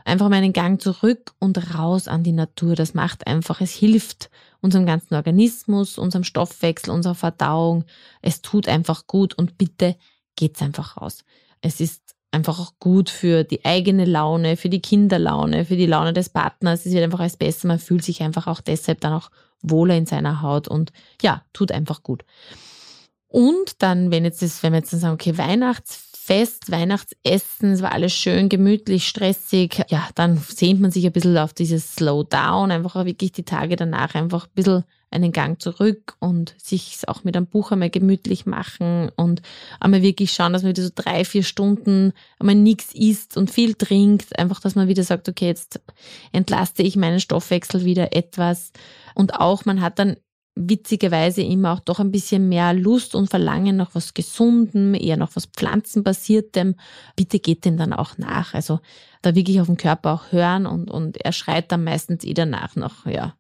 einfach 0.05 0.29
mal 0.29 0.37
einen 0.37 0.53
Gang 0.53 0.81
zurück 0.81 1.33
und 1.39 1.75
raus 1.75 2.09
an 2.09 2.23
die 2.23 2.33
Natur. 2.33 2.75
Das 2.75 2.95
macht 2.95 3.27
einfach, 3.27 3.61
es 3.61 3.73
hilft 3.73 4.31
unserem 4.61 4.87
ganzen 4.87 5.15
Organismus, 5.15 5.99
unserem 5.99 6.25
Stoffwechsel, 6.25 6.91
unserer 6.91 7.15
Verdauung. 7.15 7.85
Es 8.23 8.43
tut 8.43 8.69
einfach 8.69 9.07
gut 9.07 9.35
und 9.35 9.59
bitte 9.59 9.97
geht's 10.37 10.63
einfach 10.63 10.99
raus. 11.01 11.25
Es 11.61 11.81
ist 11.81 12.15
einfach 12.31 12.59
auch 12.59 12.73
gut 12.81 13.09
für 13.09 13.45
die 13.45 13.65
eigene 13.65 14.05
Laune, 14.05 14.57
für 14.57 14.69
die 14.69 14.83
Kinderlaune, 14.83 15.65
für 15.65 15.77
die 15.77 15.87
Laune 15.87 16.13
des 16.13 16.29
Partners. 16.29 16.85
Es 16.85 16.93
wird 16.93 17.05
einfach 17.05 17.21
als 17.21 17.37
besser. 17.37 17.69
Man 17.69 17.79
fühlt 17.79 18.05
sich 18.05 18.23
einfach 18.23 18.47
auch 18.47 18.61
deshalb 18.61 19.01
dann 19.01 19.13
auch 19.13 19.31
wohler 19.63 19.97
in 19.97 20.07
seiner 20.07 20.43
Haut 20.43 20.69
und 20.69 20.93
ja, 21.23 21.43
tut 21.53 21.73
einfach 21.73 22.03
gut. 22.03 22.25
Und 23.29 23.83
dann, 23.83 24.11
wenn 24.11 24.25
jetzt 24.25 24.43
das, 24.43 24.63
wenn 24.63 24.73
wir 24.73 24.81
jetzt 24.81 24.93
dann 24.93 25.01
sagen, 25.01 25.15
okay, 25.15 25.39
Weihnachts 25.39 26.04
Fest, 26.27 26.71
Weihnachtsessen, 26.71 27.73
es 27.73 27.83
war 27.83 27.93
alles 27.93 28.15
schön, 28.15 28.49
gemütlich, 28.49 29.07
stressig. 29.07 29.85
Ja, 29.91 30.09
dann 30.15 30.39
sehnt 30.39 30.81
man 30.81 30.91
sich 30.91 31.05
ein 31.05 31.13
bisschen 31.13 31.37
auf 31.37 31.53
dieses 31.53 31.97
Slowdown, 31.97 32.71
einfach 32.71 32.97
auch 32.97 33.05
wirklich 33.05 33.33
die 33.33 33.43
Tage 33.43 33.77
danach 33.77 34.15
einfach 34.15 34.47
ein 34.47 34.55
bisschen 34.55 34.85
einen 35.11 35.33
Gang 35.33 35.61
zurück 35.61 36.17
und 36.21 36.55
sich 36.57 37.01
auch 37.09 37.25
mit 37.25 37.37
einem 37.37 37.47
Buch 37.47 37.73
einmal 37.73 37.91
gemütlich 37.91 38.47
machen 38.47 39.11
und 39.17 39.43
einmal 39.81 40.01
wirklich 40.01 40.33
schauen, 40.33 40.55
dass 40.55 40.63
man 40.63 40.71
wieder 40.71 40.83
so 40.83 40.91
drei, 40.95 41.27
vier 41.27 41.43
Stunden 41.43 42.15
einmal 42.39 42.55
nichts 42.55 42.95
isst 42.95 43.37
und 43.37 43.51
viel 43.51 43.75
trinkt. 43.75 44.39
Einfach, 44.39 44.61
dass 44.61 44.77
man 44.77 44.89
wieder 44.89 45.05
sagt, 45.05 45.29
okay, 45.29 45.49
jetzt 45.49 45.79
entlaste 46.33 46.83
ich 46.83 46.97
meinen 46.97 47.21
Stoffwechsel 47.21 47.85
wieder 47.85 48.17
etwas. 48.17 48.73
Und 49.15 49.35
auch, 49.35 49.67
man 49.67 49.83
hat 49.83 49.99
dann 49.99 50.17
witzigerweise 50.57 51.43
immer 51.43 51.73
auch 51.73 51.81
doch 51.81 51.99
ein 51.99 52.13
bisschen 52.13 52.49
mehr 52.49 52.73
Lust 52.73 53.15
und 53.15 53.29
Verlangen 53.29 53.77
nach 53.77 53.95
was 53.95 54.15
Gesundem, 54.15 54.95
eher 54.95 55.17
nach 55.17 55.35
was 55.35 55.47
Pflanzenbasiertem, 55.47 56.77
bitte 57.17 57.41
geht 57.41 57.65
dem 57.65 57.77
dann 57.77 57.93
auch 57.93 58.19
nach. 58.19 58.55
Also 58.55 58.81
da 59.23 59.35
wirklich 59.35 59.61
auf 59.61 59.67
den 59.67 59.77
Körper 59.77 60.13
auch 60.13 60.33
hören 60.33 60.67
und, 60.67 60.91
und 60.91 61.17
er 61.25 61.33
schreit 61.33 61.73
dann 61.73 61.85
meistens 61.85 62.25
eh 62.25 62.35
danach 62.35 62.77
nach, 62.77 63.07
ja, 63.07 63.35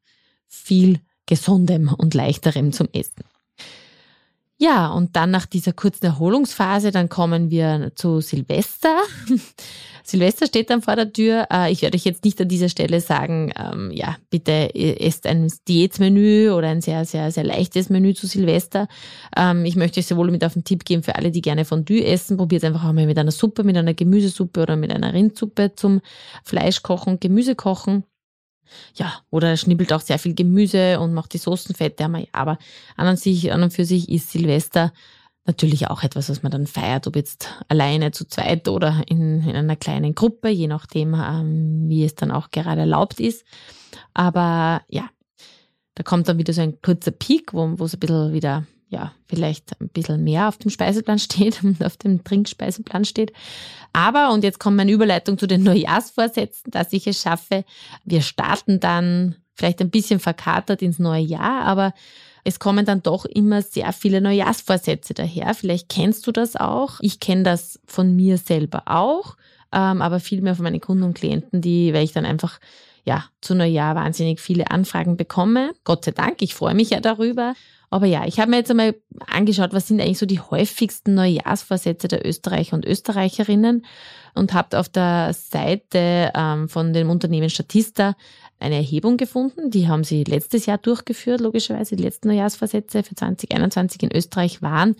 viel 0.49 1.01
Gesundem 1.27 1.89
und 1.89 2.15
Leichterem 2.15 2.73
zum 2.73 2.89
Essen. 2.93 3.25
Ja, 4.57 4.89
und 4.93 5.17
dann 5.17 5.33
nach 5.33 5.47
dieser 5.47 5.73
kurzen 5.73 6.07
Erholungsphase, 6.07 6.93
dann 6.93 7.09
kommen 7.09 7.51
wir 7.51 7.93
zu 7.97 8.21
Silvester. 8.21 8.97
Silvester 10.05 10.47
steht 10.47 10.71
dann 10.71 10.81
vor 10.81 10.95
der 10.95 11.13
Tür. 11.13 11.49
Äh, 11.51 11.73
ich 11.73 11.83
werde 11.83 11.97
euch 11.97 12.05
jetzt 12.05 12.25
nicht 12.25 12.41
an 12.41 12.47
dieser 12.47 12.69
Stelle 12.69 13.01
sagen, 13.01 13.53
ähm, 13.59 13.91
ja, 13.91 14.17
bitte 14.31 14.73
esst 14.75 15.27
ein 15.27 15.51
Diätmenü 15.67 16.51
oder 16.51 16.69
ein 16.69 16.83
sehr, 16.83 17.05
sehr, 17.05 17.33
sehr 17.33 17.43
leichtes 17.43 17.91
Menü 17.91 18.15
zu 18.15 18.29
Silvester. 18.29 18.87
Ähm, 19.37 19.65
ich 19.65 19.75
möchte 19.75 19.99
euch 19.99 20.07
sehr 20.07 20.17
wohl 20.17 20.31
mit 20.31 20.45
auf 20.45 20.53
den 20.53 20.63
Tipp 20.63 20.85
geben 20.85 21.03
für 21.03 21.17
alle, 21.17 21.33
die 21.33 21.43
gerne 21.43 21.65
Fondue 21.65 22.05
essen. 22.05 22.37
Probiert 22.37 22.65
einfach 22.65 22.85
auch 22.85 22.93
mal 22.93 23.07
mit 23.07 23.19
einer 23.19 23.33
Suppe, 23.33 23.65
mit 23.65 23.77
einer 23.77 23.95
Gemüsesuppe 23.95 24.63
oder 24.63 24.77
mit 24.77 24.93
einer 24.93 25.13
Rindsuppe 25.15 25.73
zum 25.75 26.01
Fleischkochen, 26.45 27.19
Gemüse 27.19 27.57
kochen. 27.57 28.05
Ja, 28.95 29.13
oder 29.31 29.57
schnibbelt 29.57 29.93
auch 29.93 30.01
sehr 30.01 30.19
viel 30.19 30.35
Gemüse 30.35 31.01
und 31.01 31.15
macht 31.15 31.33
die 31.33 31.39
Soßen 31.39 31.75
fett. 31.75 32.01
Aber 32.33 32.59
an 32.97 33.09
und, 33.09 33.19
sich, 33.19 33.53
an 33.53 33.63
und 33.63 33.73
für 33.73 33.85
sich 33.85 34.09
ist 34.09 34.31
Silvester 34.31 34.93
natürlich 35.47 35.89
auch 35.89 36.03
etwas, 36.03 36.31
was 36.31 36.43
man 36.43 36.53
dann 36.53 36.67
feiert, 36.67 37.07
ob 37.07 37.17
jetzt 37.17 37.49
alleine, 37.69 38.13
zu 38.13 38.27
zweit 38.27 38.67
oder 38.69 39.03
in, 39.09 39.43
in 39.43 39.57
einer 39.57 39.77
kleinen 39.77 40.15
Gruppe, 40.15 40.49
je 40.49 40.69
nachdem, 40.69 41.15
ähm, 41.15 41.85
wie 41.89 42.05
es 42.05 42.15
dann 42.15 42.31
auch 42.31 42.51
gerade 42.51 42.81
erlaubt 42.81 43.21
ist. 43.21 43.45
Aber 44.15 44.83
ja, 44.89 45.11
da 45.95 46.03
kommt 46.03 46.29
dann 46.29 46.39
wieder 46.39 46.53
so 46.53 46.63
ein 46.63 46.81
kurzer 46.81 47.11
Peak, 47.11 47.53
wo 47.53 47.67
es 47.85 47.95
ein 47.95 48.01
bisschen 48.01 48.33
wieder, 48.33 48.67
ja, 48.95 49.13
vielleicht 49.27 49.81
ein 49.81 49.89
bisschen 49.89 50.23
mehr 50.23 50.49
auf 50.49 50.57
dem 50.57 50.71
Speiseplan 50.71 51.19
steht 51.19 51.63
und 51.63 51.85
auf 51.85 51.97
dem 51.97 52.23
Trinkspeiseplan 52.23 53.05
steht. 53.05 53.33
Aber, 53.93 54.33
und 54.33 54.45
jetzt 54.45 54.61
kommt 54.61 54.77
meine 54.77 54.93
Überleitung 54.93 55.37
zu 55.37 55.47
den 55.47 55.63
Neujahrsvorsätzen, 55.65 56.71
dass 56.71 56.93
ich 56.93 57.07
es 57.07 57.21
schaffe. 57.21 57.65
Wir 58.05 58.23
starten 58.23 58.81
dann 58.81 59.37
vielleicht 59.55 59.81
ein 59.81 59.91
bisschen 59.91 60.21
verkatert 60.21 60.81
ins 60.83 60.99
neue 60.99 61.23
Jahr, 61.23 61.65
aber 61.65 61.93
es 62.45 62.59
kommen 62.59 62.85
dann 62.85 63.03
doch 63.03 63.25
immer 63.25 63.63
sehr 63.63 63.93
viele 63.93 64.21
Neujahrsvorsätze 64.21 65.15
daher. 65.15 65.55
Vielleicht 65.55 65.89
kennst 65.89 66.27
du 66.27 66.33
das 66.33 66.57
auch. 66.57 66.99
Ich 67.01 67.19
kenne 67.19 67.43
das 67.43 67.81
von 67.87 68.15
mir 68.15 68.39
selber 68.39 68.83
auch, 68.87 69.37
ähm, 69.73 70.03
aber 70.03 70.21
viel 70.21 70.43
mehr 70.43 70.55
von 70.55 70.65
meinen 70.65 70.81
Kunden 70.81 71.05
und 71.05 71.15
Klienten, 71.15 71.61
die, 71.61 71.93
weil 71.95 72.05
ich 72.05 72.13
dann 72.13 72.27
einfach 72.27 72.61
ja, 73.05 73.25
zu 73.41 73.55
Neujahr 73.55 73.95
wahnsinnig 73.95 74.41
viele 74.41 74.71
Anfragen 74.71 75.17
bekomme. 75.17 75.73
Gott 75.85 76.05
sei 76.05 76.13
Dank, 76.13 76.43
ich 76.43 76.55
freue 76.55 76.75
mich 76.75 76.91
ja 76.91 77.01
darüber. 77.01 77.55
Aber 77.91 78.07
ja, 78.07 78.27
ich 78.27 78.41
habe 78.41 78.51
mir 78.51 78.59
jetzt 78.59 78.71
einmal 78.71 78.95
angeschaut, 79.27 79.73
was 79.73 79.89
sind 79.89 80.01
eigentlich 80.01 80.19
so 80.19 80.27
die 80.27 80.41
häufigsten 80.41 81.15
Neujahrsvorsätze 81.15 82.09
der 82.09 82.27
Österreicher 82.27 82.75
und 82.75 82.85
Österreicherinnen 82.85 83.85
und 84.35 84.53
habe 84.53 84.79
auf 84.79 84.89
der 84.89 85.33
Seite 85.33 86.33
ähm, 86.35 86.69
von 86.69 86.93
dem 86.93 87.11
Unternehmen 87.11 87.51
Statista 87.51 88.17
eine 88.59 88.77
Erhebung 88.77 89.17
gefunden. 89.17 89.71
Die 89.71 89.89
haben 89.89 90.05
sie 90.05 90.25
letztes 90.25 90.67
Jahr 90.67 90.79
durchgeführt, 90.79 91.41
logischerweise. 91.41 91.97
Die 91.97 92.03
letzten 92.03 92.29
Neujahrsvorsätze 92.29 93.03
für 93.03 93.15
2021 93.15 94.03
in 94.03 94.13
Österreich 94.13 94.63
waren, 94.63 94.97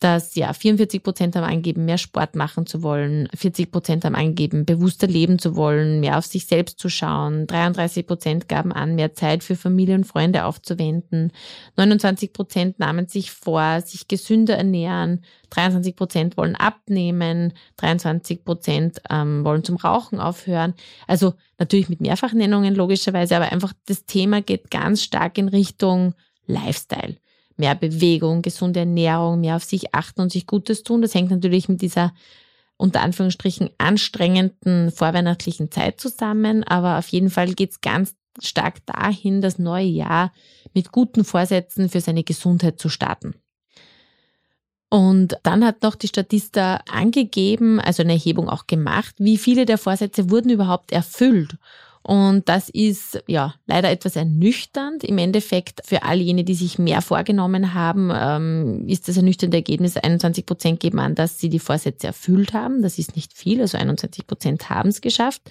dass 0.00 0.34
ja 0.34 0.54
44 0.54 1.02
Prozent 1.02 1.36
haben 1.36 1.44
angegeben, 1.44 1.84
mehr 1.84 1.98
Sport 1.98 2.34
machen 2.34 2.64
zu 2.64 2.82
wollen, 2.82 3.28
40 3.36 3.70
Prozent 3.70 4.04
haben 4.06 4.14
angegeben, 4.14 4.64
bewusster 4.64 5.06
leben 5.06 5.38
zu 5.38 5.56
wollen, 5.56 6.00
mehr 6.00 6.16
auf 6.16 6.24
sich 6.24 6.46
selbst 6.46 6.78
zu 6.78 6.88
schauen, 6.88 7.46
33 7.46 8.06
Prozent 8.06 8.48
gaben 8.48 8.72
an, 8.72 8.94
mehr 8.94 9.12
Zeit 9.12 9.44
für 9.44 9.56
Familie 9.56 9.94
und 9.94 10.04
Freunde 10.04 10.46
aufzuwenden, 10.46 11.32
29 11.76 12.32
Prozent 12.32 12.78
nahmen 12.78 13.08
sich 13.08 13.30
vor, 13.30 13.82
sich 13.82 14.08
gesünder 14.08 14.56
ernähren, 14.56 15.22
23 15.50 15.94
Prozent 15.94 16.36
wollen 16.38 16.56
abnehmen, 16.56 17.52
23 17.76 18.42
Prozent 18.42 19.02
ähm, 19.10 19.44
wollen 19.44 19.64
zum 19.64 19.76
Rauchen 19.76 20.18
aufhören. 20.18 20.74
Also 21.06 21.34
natürlich 21.58 21.90
mit 21.90 22.00
Mehrfachnennungen 22.00 22.74
logischerweise, 22.74 23.36
aber 23.36 23.52
einfach 23.52 23.74
das 23.86 24.06
Thema 24.06 24.40
geht 24.40 24.70
ganz 24.70 25.02
stark 25.02 25.36
in 25.36 25.48
Richtung 25.48 26.14
Lifestyle 26.46 27.16
mehr 27.56 27.74
Bewegung, 27.74 28.42
gesunde 28.42 28.80
Ernährung, 28.80 29.40
mehr 29.40 29.56
auf 29.56 29.64
sich 29.64 29.94
achten 29.94 30.20
und 30.20 30.32
sich 30.32 30.46
Gutes 30.46 30.82
tun. 30.82 31.02
Das 31.02 31.14
hängt 31.14 31.30
natürlich 31.30 31.68
mit 31.68 31.82
dieser 31.82 32.12
unter 32.76 33.02
Anführungsstrichen 33.02 33.70
anstrengenden 33.76 34.90
vorweihnachtlichen 34.90 35.70
Zeit 35.70 36.00
zusammen. 36.00 36.64
Aber 36.64 36.98
auf 36.98 37.08
jeden 37.08 37.30
Fall 37.30 37.52
geht 37.52 37.72
es 37.72 37.80
ganz 37.82 38.14
stark 38.40 38.84
dahin, 38.86 39.42
das 39.42 39.58
neue 39.58 39.86
Jahr 39.86 40.32
mit 40.72 40.90
guten 40.90 41.24
Vorsätzen 41.24 41.90
für 41.90 42.00
seine 42.00 42.24
Gesundheit 42.24 42.78
zu 42.78 42.88
starten. 42.88 43.34
Und 44.88 45.36
dann 45.44 45.64
hat 45.64 45.82
noch 45.82 45.94
die 45.94 46.08
Statista 46.08 46.80
angegeben, 46.90 47.78
also 47.78 48.02
eine 48.02 48.14
Erhebung 48.14 48.48
auch 48.48 48.66
gemacht, 48.66 49.14
wie 49.18 49.36
viele 49.36 49.64
der 49.64 49.78
Vorsätze 49.78 50.30
wurden 50.30 50.50
überhaupt 50.50 50.90
erfüllt. 50.90 51.56
Und 52.02 52.48
das 52.48 52.70
ist 52.70 53.22
ja 53.26 53.54
leider 53.66 53.90
etwas 53.90 54.16
ernüchternd. 54.16 55.04
Im 55.04 55.18
Endeffekt 55.18 55.82
für 55.84 56.02
all 56.02 56.18
jene, 56.18 56.44
die 56.44 56.54
sich 56.54 56.78
mehr 56.78 57.02
vorgenommen 57.02 57.74
haben, 57.74 58.10
ähm, 58.14 58.88
ist 58.88 59.08
das 59.08 59.18
ernüchternde 59.18 59.58
Ergebnis. 59.58 59.96
21 59.96 60.46
Prozent 60.46 60.80
geben 60.80 60.98
an, 60.98 61.14
dass 61.14 61.38
sie 61.38 61.50
die 61.50 61.58
Vorsätze 61.58 62.06
erfüllt 62.06 62.54
haben. 62.54 62.80
Das 62.80 62.98
ist 62.98 63.16
nicht 63.16 63.34
viel, 63.34 63.60
also 63.60 63.76
21 63.76 64.26
Prozent 64.26 64.70
haben 64.70 64.88
es 64.88 65.02
geschafft. 65.02 65.42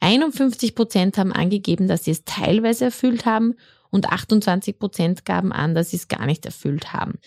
51 0.00 0.74
Prozent 0.74 1.16
haben 1.16 1.32
angegeben, 1.32 1.88
dass 1.88 2.04
sie 2.04 2.12
es 2.12 2.24
teilweise 2.24 2.86
erfüllt 2.86 3.24
haben 3.24 3.54
und 3.90 4.10
28 4.10 4.78
Prozent 4.78 5.24
gaben 5.24 5.52
an, 5.52 5.74
dass 5.74 5.90
sie 5.90 5.96
es 5.96 6.08
gar 6.08 6.26
nicht 6.26 6.44
erfüllt 6.44 6.92
haben. 6.92 7.18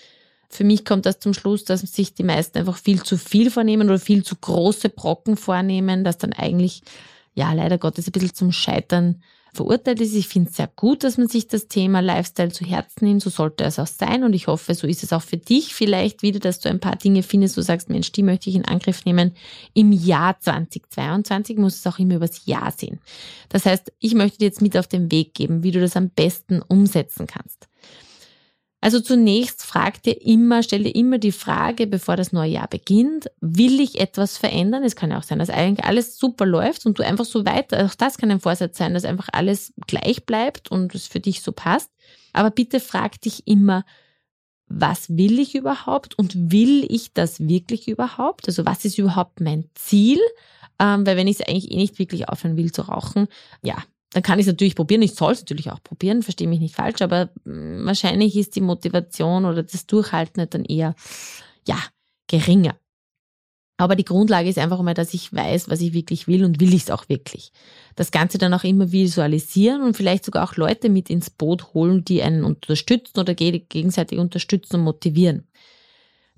Für 0.50 0.64
mich 0.64 0.86
kommt 0.86 1.06
das 1.06 1.20
zum 1.20 1.34
Schluss, 1.34 1.64
dass 1.64 1.82
sich 1.82 2.14
die 2.14 2.24
meisten 2.24 2.58
einfach 2.58 2.78
viel 2.78 3.02
zu 3.04 3.18
viel 3.18 3.50
vornehmen 3.50 3.90
oder 3.90 4.00
viel 4.00 4.24
zu 4.24 4.36
große 4.36 4.90
Brocken 4.90 5.38
vornehmen, 5.38 6.04
dass 6.04 6.18
dann 6.18 6.34
eigentlich 6.34 6.84
ja 7.34 7.54
leider 7.54 7.78
Gottes 7.78 8.08
ein 8.08 8.12
bisschen 8.12 8.34
zum 8.34 8.52
Scheitern 8.52 9.22
verurteilt 9.54 10.00
ist. 10.00 10.16
Ich 10.16 10.28
finde 10.28 10.50
es 10.50 10.56
sehr 10.56 10.70
gut, 10.76 11.04
dass 11.04 11.18
man 11.18 11.28
sich 11.28 11.48
das 11.48 11.68
Thema 11.68 12.00
Lifestyle 12.00 12.52
zu 12.52 12.66
Herzen 12.66 13.06
nimmt. 13.06 13.22
So 13.22 13.30
sollte 13.30 13.64
es 13.64 13.80
auch 13.80 13.88
sein. 13.88 14.24
Und 14.24 14.34
ich 14.34 14.48
hoffe, 14.48 14.74
so 14.74 14.88
ist 14.88 15.04
es 15.04 15.14
auch 15.14 15.22
für 15.22 15.38
dich 15.38 15.74
vielleicht 15.74 16.22
wieder, 16.22 16.40
dass 16.40 16.60
du 16.60 16.70
ein 16.70 16.80
paar 16.80 16.96
Dinge 16.96 17.24
findest, 17.24 17.58
wo 17.58 17.62
du 17.62 17.66
sagst, 17.66 17.90
Mensch, 17.90 18.12
die 18.12 18.24
möchte 18.24 18.50
ich 18.50 18.56
in 18.56 18.66
Angriff 18.66 19.06
nehmen. 19.06 19.34
Im 19.74 19.92
Jahr 19.92 20.40
2022 20.40 21.58
muss 21.58 21.76
es 21.76 21.88
auch 21.88 22.00
immer 22.00 22.16
übers 22.16 22.46
Jahr 22.46 22.72
sehen. 22.72 23.00
Das 23.50 23.66
heißt, 23.66 23.92
ich 24.00 24.14
möchte 24.14 24.38
dir 24.38 24.46
jetzt 24.46 24.62
mit 24.62 24.78
auf 24.78 24.88
den 24.88 25.12
Weg 25.12 25.34
geben, 25.34 25.64
wie 25.64 25.72
du 25.72 25.82
das 25.82 25.98
am 25.98 26.10
besten 26.10 26.62
umsetzen 26.62 27.28
kannst. 27.28 27.68
Also 28.84 29.00
zunächst 29.00 29.64
frag 29.64 30.02
dir 30.02 30.20
immer, 30.26 30.64
stell 30.64 30.84
dir 30.84 30.96
immer 30.96 31.20
die 31.20 31.32
Frage, 31.32 31.86
bevor 31.86 32.16
das 32.16 32.34
neue 32.34 32.50
Jahr 32.50 32.68
beginnt, 32.68 33.30
will 33.40 33.80
ich 33.80 34.00
etwas 34.00 34.40
verändern? 34.40 34.84
Es 34.84 34.96
kann 34.96 35.12
ja 35.12 35.20
auch 35.20 35.24
sein, 35.24 35.38
dass 35.38 35.52
eigentlich 35.52 35.86
alles 35.86 36.18
super 36.18 36.48
läuft 36.48 36.88
und 36.88 36.98
du 36.98 37.06
einfach 37.06 37.26
so 37.26 37.46
weiter, 37.46 37.86
auch 37.86 37.94
das 37.94 38.18
kann 38.18 38.32
ein 38.32 38.40
Vorsatz 38.40 38.80
sein, 38.80 38.96
dass 38.96 39.06
einfach 39.06 39.30
alles 39.34 39.72
gleich 39.86 40.26
bleibt 40.26 40.72
und 40.72 40.96
es 40.96 41.06
für 41.06 41.20
dich 41.20 41.44
so 41.44 41.52
passt. 41.52 41.92
Aber 42.34 42.50
bitte 42.50 42.80
frag 42.80 43.22
dich 43.22 43.46
immer, 43.46 43.86
was 44.68 45.16
will 45.16 45.38
ich 45.38 45.54
überhaupt 45.54 46.18
und 46.18 46.52
will 46.52 46.86
ich 46.90 47.14
das 47.14 47.40
wirklich 47.40 47.88
überhaupt? 47.88 48.48
Also 48.48 48.66
was 48.66 48.84
ist 48.84 48.98
überhaupt 48.98 49.42
mein 49.42 49.70
Ziel? 49.76 50.20
Ähm, 50.80 51.06
weil 51.06 51.18
wenn 51.18 51.28
ich 51.28 51.40
es 51.40 51.48
eigentlich 51.48 51.72
eh 51.72 51.78
nicht 51.78 52.00
wirklich 52.00 52.30
aufhören 52.30 52.58
will 52.58 52.72
zu 52.72 52.84
rauchen, 52.84 53.28
ja, 53.62 53.76
dann 54.12 54.24
kann 54.24 54.40
ich 54.40 54.46
es 54.46 54.52
natürlich 54.52 54.76
probieren. 54.76 55.02
Ich 55.02 55.16
soll 55.16 55.34
es 55.34 55.42
natürlich 55.42 55.72
auch 55.72 55.82
probieren, 55.84 56.22
verstehe 56.22 56.48
mich 56.48 56.60
nicht 56.60 56.76
falsch, 56.76 57.02
aber 57.02 57.30
mm, 57.46 57.86
wahrscheinlich 57.86 58.36
ist 58.36 58.56
die 58.56 58.62
Motivation 58.62 59.46
oder 59.46 59.64
das 59.64 59.88
Durchhalten 59.88 60.48
dann 60.50 60.66
eher, 60.66 60.96
ja, 61.68 61.78
geringer. 62.28 62.76
Aber 63.78 63.96
die 63.96 64.06
Grundlage 64.06 64.48
ist 64.48 64.60
einfach 64.60 64.82
mal, 64.84 64.94
dass 64.94 65.14
ich 65.16 65.34
weiß, 65.34 65.68
was 65.68 65.82
ich 65.82 65.94
wirklich 65.94 66.28
will 66.28 66.46
und 66.46 66.60
will 66.60 66.72
ich 66.74 66.84
es 66.84 66.92
auch 66.92 67.10
wirklich. 67.10 67.52
Das 67.96 68.12
Ganze 68.12 68.38
dann 68.38 68.54
auch 68.54 68.64
immer 68.64 68.92
visualisieren 68.92 69.82
und 69.82 69.98
vielleicht 69.98 70.24
sogar 70.24 70.48
auch 70.48 70.56
Leute 70.56 70.88
mit 70.88 71.10
ins 71.10 71.32
Boot 71.32 71.74
holen, 71.74 72.06
die 72.06 72.22
einen 72.22 72.44
unterstützen 72.44 73.20
oder 73.20 73.34
gegenseitig 73.34 74.20
unterstützen 74.20 74.76
und 74.76 74.84
motivieren. 74.84 75.48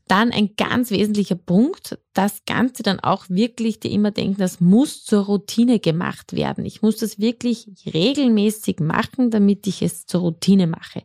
Dann 0.08 0.32
ein 0.32 0.56
ganz 0.58 0.92
wesentlicher 0.92 1.36
Punkt, 1.36 1.98
das 2.13 2.44
Ganze 2.46 2.84
dann 2.84 3.00
auch 3.00 3.26
wirklich 3.30 3.80
dir 3.80 3.92
immer 3.92 4.12
denken, 4.12 4.39
das 4.39 4.60
muss 4.60 5.06
zur 5.06 5.26
Routine 5.26 5.80
gemacht 5.80 6.34
werden. 6.34 6.66
Ich 6.66 6.82
muss 6.82 6.98
das 6.98 7.20
wirklich 7.20 7.68
regelmäßig 7.86 8.80
machen, 8.82 9.32
damit 9.32 9.66
ich 9.66 9.82
es 9.82 10.06
zur 10.06 10.22
Routine 10.22 10.68
mache. 10.68 11.04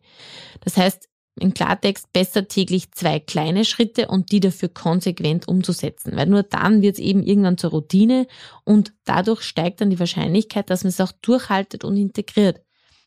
Das 0.61 0.77
heißt, 0.77 1.09
im 1.41 1.55
Klartext 1.55 2.13
besser 2.13 2.49
täglich 2.49 2.91
zwei 2.93 3.21
kleine 3.21 3.65
Schritte 3.65 4.09
und 4.09 4.33
die 4.33 4.41
dafür 4.41 4.69
konsequent 4.69 5.47
umzusetzen, 5.49 6.17
weil 6.17 6.27
nur 6.27 6.43
dann 6.43 6.83
wird 6.83 6.95
es 6.95 7.01
eben 7.01 7.23
irgendwann 7.23 7.59
zur 7.59 7.71
Routine 7.71 8.27
und 8.65 8.93
dadurch 9.05 9.43
steigt 9.43 9.81
dann 9.81 9.91
die 9.91 10.01
Wahrscheinlichkeit, 10.01 10.69
dass 10.71 10.85
man 10.85 10.89
es 10.89 11.01
auch 11.01 11.13
durchhaltet 11.23 11.85
und 11.85 11.97
integriert 11.97 12.61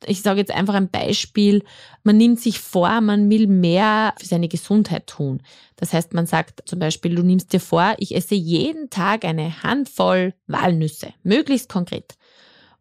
ich 0.05 0.21
sage 0.21 0.39
jetzt 0.39 0.51
einfach 0.51 0.73
ein 0.73 0.89
Beispiel, 0.89 1.63
man 2.03 2.17
nimmt 2.17 2.39
sich 2.39 2.59
vor, 2.59 3.01
man 3.01 3.29
will 3.29 3.47
mehr 3.47 4.13
für 4.17 4.25
seine 4.25 4.47
Gesundheit 4.47 5.07
tun. 5.07 5.41
Das 5.75 5.93
heißt, 5.93 6.13
man 6.13 6.25
sagt 6.25 6.67
zum 6.67 6.79
Beispiel, 6.79 7.15
du 7.15 7.23
nimmst 7.23 7.53
dir 7.53 7.59
vor, 7.59 7.95
ich 7.97 8.15
esse 8.15 8.35
jeden 8.35 8.89
Tag 8.89 9.25
eine 9.25 9.63
Handvoll 9.63 10.33
Walnüsse, 10.47 11.13
möglichst 11.23 11.69
konkret. 11.69 12.15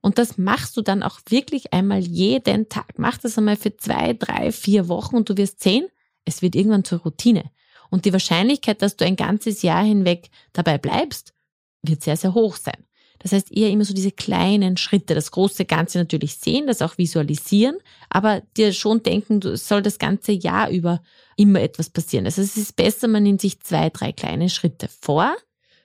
Und 0.00 0.18
das 0.18 0.38
machst 0.38 0.76
du 0.76 0.83
dann 0.83 1.02
auch 1.02 1.20
wirklich 1.28 1.72
einmal 1.72 2.00
jeden 2.00 2.68
Tag. 2.68 2.94
Mach 2.96 3.18
das 3.18 3.37
einmal 3.37 3.56
für 3.56 3.76
zwei, 3.76 4.14
drei, 4.14 4.50
vier 4.50 4.88
Wochen 4.88 5.16
und 5.16 5.28
du 5.28 5.37
wirst 5.37 5.62
sehen, 5.62 5.87
es 6.24 6.42
wird 6.42 6.54
irgendwann 6.54 6.85
zur 6.85 7.00
Routine. 7.00 7.50
Und 7.90 8.04
die 8.04 8.12
Wahrscheinlichkeit, 8.12 8.83
dass 8.83 8.96
du 8.96 9.04
ein 9.04 9.16
ganzes 9.16 9.62
Jahr 9.62 9.85
hinweg 9.85 10.30
dabei 10.52 10.78
bleibst, 10.78 11.35
wird 11.83 12.02
sehr, 12.02 12.16
sehr 12.16 12.35
hoch 12.35 12.56
sein. 12.56 12.87
Das 13.20 13.33
heißt 13.33 13.52
eher 13.52 13.68
immer 13.70 13.85
so 13.85 13.94
diese 13.94 14.11
kleinen 14.11 14.78
Schritte, 14.78 15.14
das 15.14 15.30
große 15.30 15.66
Ganze 15.66 15.98
natürlich 15.98 16.37
sehen, 16.37 16.66
das 16.66 16.83
auch 16.83 16.96
visualisieren, 16.96 17.76
aber 18.09 18.42
dir 18.56 18.72
schon 18.72 19.02
denken, 19.02 19.40
du 19.40 19.56
soll 19.56 19.83
das 19.83 19.98
ganze 19.98 20.33
Jahr 20.33 20.70
über 20.70 21.02
immer 21.37 21.61
etwas 21.61 21.90
passieren. 21.90 22.24
Also 22.24 22.40
es 22.40 22.56
ist 22.56 22.76
besser, 22.76 23.09
man 23.09 23.22
nimmt 23.22 23.42
sich 23.42 23.61
zwei, 23.61 23.90
drei 23.90 24.12
kleine 24.12 24.48
Schritte 24.48 24.88
vor, 24.88 25.37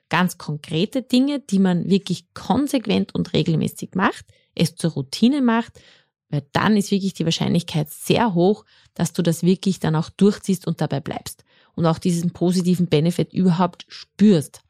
ganz 0.09 0.37
konkrete 0.37 1.01
Dinge, 1.01 1.41
die 1.41 1.59
man 1.59 1.89
wirklich 1.89 2.33
konsequent 2.33 3.13
und 3.13 3.33
regelmäßig 3.33 3.95
macht, 3.95 4.25
es 4.55 4.75
zur 4.75 4.91
Routine 4.91 5.41
macht, 5.41 5.81
weil 6.29 6.47
dann 6.53 6.77
ist 6.77 6.91
wirklich 6.91 7.13
die 7.13 7.25
Wahrscheinlichkeit 7.25 7.89
sehr 7.89 8.33
hoch, 8.33 8.63
dass 8.93 9.11
du 9.11 9.21
das 9.21 9.43
wirklich 9.43 9.79
dann 9.79 9.95
auch 9.95 10.09
durchziehst 10.09 10.67
und 10.67 10.79
dabei 10.79 11.01
bleibst 11.01 11.43
und 11.75 11.85
auch 11.85 11.99
diesen 11.99 12.31
positiven 12.31 12.87
Benefit 12.87 13.33
überhaupt 13.33 13.85
spürst. 13.89 14.61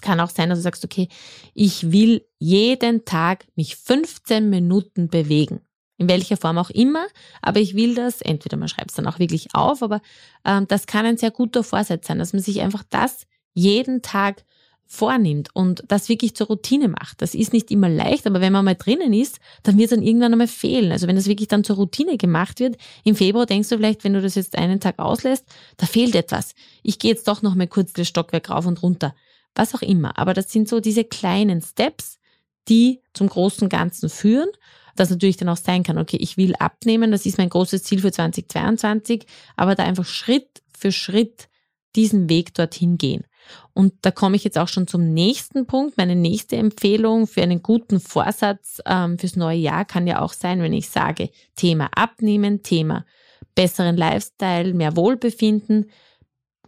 Es 0.00 0.06
kann 0.06 0.20
auch 0.20 0.30
sein, 0.30 0.48
dass 0.48 0.60
du 0.60 0.62
sagst, 0.62 0.82
okay, 0.82 1.08
ich 1.52 1.92
will 1.92 2.24
jeden 2.38 3.04
Tag 3.04 3.44
mich 3.54 3.76
15 3.76 4.48
Minuten 4.48 5.08
bewegen. 5.08 5.60
In 5.98 6.08
welcher 6.08 6.38
Form 6.38 6.56
auch 6.56 6.70
immer, 6.70 7.06
aber 7.42 7.60
ich 7.60 7.74
will 7.74 7.94
das, 7.94 8.22
entweder 8.22 8.56
man 8.56 8.68
schreibt 8.68 8.92
es 8.92 8.96
dann 8.96 9.06
auch 9.06 9.18
wirklich 9.18 9.54
auf, 9.54 9.82
aber 9.82 10.00
ähm, 10.46 10.66
das 10.68 10.86
kann 10.86 11.04
ein 11.04 11.18
sehr 11.18 11.30
guter 11.30 11.62
Vorsatz 11.62 12.06
sein, 12.06 12.18
dass 12.18 12.32
man 12.32 12.40
sich 12.40 12.62
einfach 12.62 12.82
das 12.88 13.26
jeden 13.52 14.00
Tag 14.00 14.42
vornimmt 14.86 15.50
und 15.52 15.84
das 15.88 16.08
wirklich 16.08 16.34
zur 16.34 16.46
Routine 16.46 16.88
macht. 16.88 17.20
Das 17.20 17.34
ist 17.34 17.52
nicht 17.52 17.70
immer 17.70 17.90
leicht, 17.90 18.26
aber 18.26 18.40
wenn 18.40 18.54
man 18.54 18.64
mal 18.64 18.76
drinnen 18.76 19.12
ist, 19.12 19.38
dann 19.64 19.76
wird 19.76 19.92
es 19.92 19.96
dann 19.98 20.02
irgendwann 20.02 20.32
einmal 20.32 20.48
fehlen. 20.48 20.92
Also 20.92 21.08
wenn 21.08 21.16
das 21.16 21.26
wirklich 21.26 21.48
dann 21.48 21.62
zur 21.62 21.76
Routine 21.76 22.16
gemacht 22.16 22.58
wird, 22.58 22.78
im 23.04 23.16
Februar 23.16 23.44
denkst 23.44 23.68
du 23.68 23.76
vielleicht, 23.76 24.02
wenn 24.02 24.14
du 24.14 24.22
das 24.22 24.34
jetzt 24.34 24.56
einen 24.56 24.80
Tag 24.80 24.98
auslässt, 24.98 25.44
da 25.76 25.84
fehlt 25.84 26.14
etwas. 26.14 26.54
Ich 26.82 26.98
gehe 26.98 27.10
jetzt 27.10 27.28
doch 27.28 27.42
noch 27.42 27.54
mal 27.54 27.68
kurz 27.68 27.92
das 27.92 28.08
Stockwerk 28.08 28.48
rauf 28.48 28.64
und 28.64 28.82
runter 28.82 29.14
was 29.54 29.74
auch 29.74 29.82
immer. 29.82 30.18
Aber 30.18 30.34
das 30.34 30.50
sind 30.50 30.68
so 30.68 30.80
diese 30.80 31.04
kleinen 31.04 31.62
Steps, 31.62 32.18
die 32.68 33.00
zum 33.14 33.28
großen 33.28 33.68
Ganzen 33.68 34.08
führen. 34.08 34.48
Das 34.96 35.10
natürlich 35.10 35.36
dann 35.36 35.48
auch 35.48 35.56
sein 35.56 35.82
kann, 35.82 35.98
okay, 35.98 36.18
ich 36.20 36.36
will 36.36 36.54
abnehmen, 36.56 37.10
das 37.10 37.26
ist 37.26 37.38
mein 37.38 37.48
großes 37.48 37.82
Ziel 37.84 38.00
für 38.00 38.12
2022, 38.12 39.24
aber 39.56 39.74
da 39.74 39.84
einfach 39.84 40.04
Schritt 40.04 40.62
für 40.76 40.92
Schritt 40.92 41.48
diesen 41.96 42.28
Weg 42.28 42.54
dorthin 42.54 42.98
gehen. 42.98 43.24
Und 43.72 43.94
da 44.02 44.10
komme 44.10 44.36
ich 44.36 44.44
jetzt 44.44 44.58
auch 44.58 44.68
schon 44.68 44.86
zum 44.86 45.12
nächsten 45.12 45.66
Punkt. 45.66 45.96
Meine 45.96 46.16
nächste 46.16 46.56
Empfehlung 46.56 47.26
für 47.26 47.42
einen 47.42 47.62
guten 47.62 48.00
Vorsatz 48.00 48.80
ähm, 48.86 49.18
fürs 49.18 49.36
neue 49.36 49.58
Jahr 49.58 49.84
kann 49.84 50.06
ja 50.06 50.20
auch 50.20 50.32
sein, 50.32 50.62
wenn 50.62 50.72
ich 50.72 50.88
sage, 50.88 51.30
Thema 51.56 51.88
Abnehmen, 51.94 52.62
Thema 52.62 53.04
besseren 53.54 53.96
Lifestyle, 53.96 54.74
mehr 54.74 54.96
Wohlbefinden, 54.96 55.90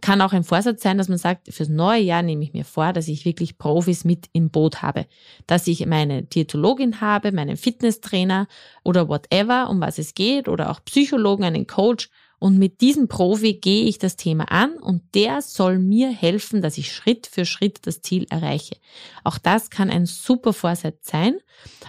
kann 0.03 0.19
auch 0.19 0.33
ein 0.33 0.43
Vorsatz 0.43 0.83
sein, 0.83 0.97
dass 0.97 1.07
man 1.07 1.17
sagt, 1.17 1.47
fürs 1.53 1.69
neue 1.69 2.01
Jahr 2.01 2.23
nehme 2.23 2.43
ich 2.43 2.51
mir 2.51 2.65
vor, 2.65 2.91
dass 2.91 3.07
ich 3.07 3.23
wirklich 3.23 3.57
Profis 3.57 4.03
mit 4.03 4.27
im 4.33 4.49
Boot 4.49 4.81
habe. 4.81 5.05
Dass 5.47 5.65
ich 5.65 5.85
meine 5.85 6.23
Diätologin 6.23 6.99
habe, 6.99 7.31
meinen 7.31 7.55
Fitnesstrainer 7.55 8.47
oder 8.83 9.07
whatever, 9.07 9.69
um 9.69 9.79
was 9.79 9.97
es 9.99 10.13
geht, 10.13 10.49
oder 10.49 10.71
auch 10.71 10.83
Psychologen, 10.83 11.45
einen 11.45 11.67
Coach 11.67 12.09
Und 12.43 12.57
mit 12.59 12.81
diesem 12.81 13.07
Profi 13.07 13.53
gehe 13.53 13.85
ich 13.85 13.99
das 13.99 14.17
Thema 14.17 14.51
an 14.51 14.73
und 14.73 15.15
der 15.15 15.41
soll 15.41 15.79
mir 15.79 16.09
helfen, 16.09 16.61
dass 16.61 16.77
ich 16.77 16.91
Schritt 16.91 17.25
für 17.25 17.45
Schritt 17.45 17.87
das 17.87 18.01
Ziel 18.01 18.27
erreiche. 18.29 18.75
Auch 19.23 19.37
das 19.37 19.69
kann 19.69 19.89
ein 19.89 20.05
super 20.05 20.51
Vorsatz 20.51 21.09
sein 21.09 21.37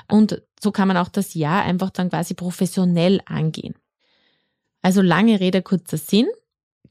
und 0.09 0.41
so 0.63 0.71
kann 0.71 0.87
man 0.87 0.97
auch 0.97 1.09
das 1.09 1.35
Jahr 1.35 1.65
einfach 1.65 1.91
dann 1.91 2.11
quasi 2.11 2.35
professionell 2.35 3.21
angehen. 3.27 3.75
Also 4.81 5.03
lange 5.03 5.41
Rede, 5.41 5.61
kurzer 5.61 5.97
Sinn. 5.97 6.29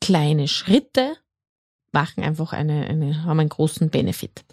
Kleine 0.04 0.48
Schritte 0.48 1.16
machen 1.92 2.24
einfach 2.24 2.54
eine, 2.54 2.88
eine, 2.88 3.24
haben 3.24 3.39
einen 3.39 3.50
großen 3.50 3.89
Benefit. 3.89 4.44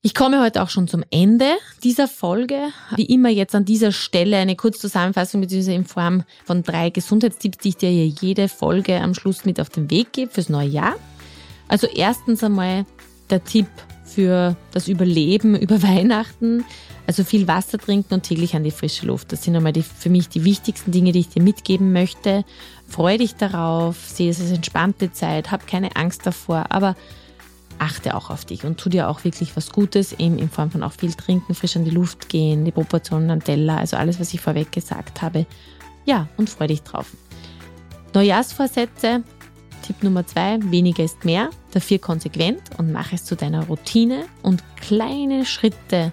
Ich 0.00 0.14
komme 0.14 0.42
heute 0.42 0.62
auch 0.62 0.68
schon 0.68 0.86
zum 0.86 1.02
Ende 1.10 1.46
dieser 1.82 2.08
Folge. 2.08 2.68
Wie 2.94 3.06
immer 3.06 3.30
jetzt 3.30 3.54
an 3.54 3.64
dieser 3.64 3.90
Stelle 3.90 4.36
eine 4.36 4.54
Kurzzusammenfassung 4.54 5.40
bzw. 5.40 5.74
in 5.74 5.84
Form 5.84 6.24
von 6.44 6.62
drei 6.62 6.90
Gesundheitstipps, 6.90 7.58
die 7.58 7.70
ich 7.70 7.76
dir 7.76 7.88
hier 7.88 8.06
jede 8.06 8.48
Folge 8.48 9.00
am 9.00 9.14
Schluss 9.14 9.44
mit 9.44 9.60
auf 9.60 9.70
den 9.70 9.90
Weg 9.90 10.12
gebe 10.12 10.30
fürs 10.30 10.48
neue 10.48 10.68
Jahr. 10.68 10.94
Also 11.68 11.86
erstens 11.86 12.44
einmal 12.44 12.84
der 13.30 13.44
Tipp 13.44 13.66
für 14.04 14.56
das 14.72 14.88
Überleben 14.88 15.56
über 15.56 15.82
Weihnachten. 15.82 16.64
Also 17.06 17.22
viel 17.22 17.46
Wasser 17.46 17.78
trinken 17.78 18.14
und 18.14 18.22
täglich 18.22 18.56
an 18.56 18.64
die 18.64 18.70
frische 18.70 19.06
Luft. 19.06 19.32
Das 19.32 19.42
sind 19.42 19.54
einmal 19.54 19.72
die, 19.72 19.82
für 19.82 20.08
mich 20.08 20.28
die 20.28 20.44
wichtigsten 20.44 20.90
Dinge, 20.90 21.12
die 21.12 21.20
ich 21.20 21.28
dir 21.28 21.42
mitgeben 21.42 21.92
möchte. 21.92 22.44
Freu 22.88 23.18
dich 23.18 23.34
darauf, 23.34 23.96
sehe 24.08 24.30
es 24.30 24.40
als 24.40 24.50
entspannte 24.50 25.12
Zeit, 25.12 25.50
hab 25.50 25.66
keine 25.66 25.96
Angst 25.96 26.26
davor, 26.26 26.66
aber 26.70 26.96
achte 27.78 28.14
auch 28.14 28.30
auf 28.30 28.44
dich 28.44 28.64
und 28.64 28.78
tu 28.78 28.88
dir 28.88 29.08
auch 29.08 29.24
wirklich 29.24 29.56
was 29.56 29.70
Gutes, 29.70 30.12
eben 30.12 30.38
in 30.38 30.48
Form 30.48 30.70
von 30.70 30.82
auch 30.82 30.92
viel 30.92 31.12
trinken, 31.12 31.54
frisch 31.54 31.76
an 31.76 31.84
die 31.84 31.90
Luft 31.90 32.28
gehen, 32.28 32.64
die 32.64 32.70
Proportionen 32.70 33.30
an 33.30 33.40
Teller, 33.40 33.78
also 33.78 33.96
alles, 33.96 34.20
was 34.20 34.32
ich 34.32 34.40
vorweg 34.40 34.72
gesagt 34.72 35.22
habe. 35.22 35.46
Ja, 36.04 36.28
und 36.36 36.48
freu 36.48 36.66
dich 36.66 36.82
drauf. 36.82 37.08
Neujahrsvorsätze, 38.14 39.24
Tipp 39.82 40.02
Nummer 40.02 40.26
zwei, 40.26 40.58
weniger 40.62 41.04
ist 41.04 41.24
mehr, 41.24 41.50
dafür 41.72 41.98
konsequent 41.98 42.62
und 42.78 42.92
mach 42.92 43.12
es 43.12 43.24
zu 43.24 43.36
deiner 43.36 43.66
Routine 43.66 44.24
und 44.42 44.62
kleine 44.76 45.44
Schritte 45.44 46.12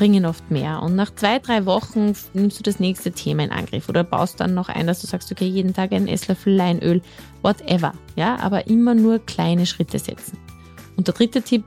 bringen 0.00 0.24
oft 0.24 0.50
mehr. 0.50 0.80
Und 0.80 0.96
nach 0.96 1.14
zwei, 1.14 1.38
drei 1.38 1.66
Wochen 1.66 2.14
nimmst 2.32 2.58
du 2.58 2.62
das 2.62 2.80
nächste 2.80 3.12
Thema 3.12 3.44
in 3.44 3.50
Angriff 3.50 3.86
oder 3.90 4.02
baust 4.02 4.40
dann 4.40 4.54
noch 4.54 4.70
ein, 4.70 4.86
dass 4.86 5.02
du 5.02 5.06
sagst, 5.06 5.30
okay, 5.30 5.44
jeden 5.44 5.74
Tag 5.74 5.92
ein 5.92 6.08
Esslöffel 6.08 6.54
Leinöl, 6.54 7.02
whatever. 7.42 7.92
Ja, 8.16 8.36
aber 8.36 8.66
immer 8.66 8.94
nur 8.94 9.18
kleine 9.18 9.66
Schritte 9.66 9.98
setzen. 9.98 10.38
Und 10.96 11.06
der 11.06 11.12
dritte 11.12 11.42
Tipp, 11.42 11.64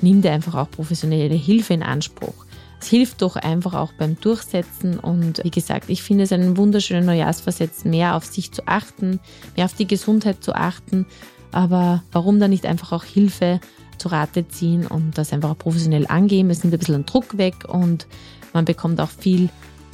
nimm 0.00 0.22
dir 0.22 0.32
einfach 0.32 0.54
auch 0.54 0.70
professionelle 0.70 1.34
Hilfe 1.34 1.74
in 1.74 1.82
Anspruch. 1.82 2.46
Es 2.80 2.88
hilft 2.88 3.20
doch 3.20 3.36
einfach 3.36 3.74
auch 3.74 3.92
beim 3.98 4.18
Durchsetzen 4.18 4.98
und 4.98 5.44
wie 5.44 5.50
gesagt, 5.50 5.90
ich 5.90 6.02
finde 6.02 6.24
es 6.24 6.32
einen 6.32 6.56
wunderschönen 6.56 7.04
Neujahrsversetz, 7.04 7.84
mehr 7.84 8.16
auf 8.16 8.24
sich 8.24 8.50
zu 8.50 8.66
achten, 8.66 9.20
mehr 9.56 9.66
auf 9.66 9.74
die 9.74 9.86
Gesundheit 9.86 10.42
zu 10.42 10.54
achten, 10.54 11.04
aber 11.52 12.02
warum 12.12 12.40
dann 12.40 12.50
nicht 12.50 12.64
einfach 12.64 12.92
auch 12.92 13.04
Hilfe 13.04 13.60
zu 13.98 14.08
Rate 14.08 14.48
ziehen 14.48 14.86
und 14.86 15.16
das 15.18 15.32
einfach 15.32 15.50
auch 15.50 15.58
professionell 15.58 16.06
angehen. 16.06 16.50
Es 16.50 16.62
nimmt 16.62 16.74
ein 16.74 16.78
bisschen 16.78 17.06
Druck 17.06 17.36
weg 17.36 17.54
und 17.68 18.06
man 18.52 18.64
bekommt 18.64 19.00
auch 19.00 19.10
viel 19.10 19.48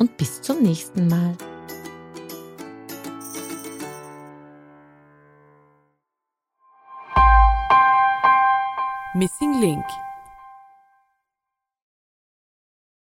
und 0.00 0.16
bis 0.16 0.42
zum 0.42 0.62
nächsten 0.62 1.06
Mal. 1.06 1.36
Missing 9.12 9.60
Link 9.60 9.84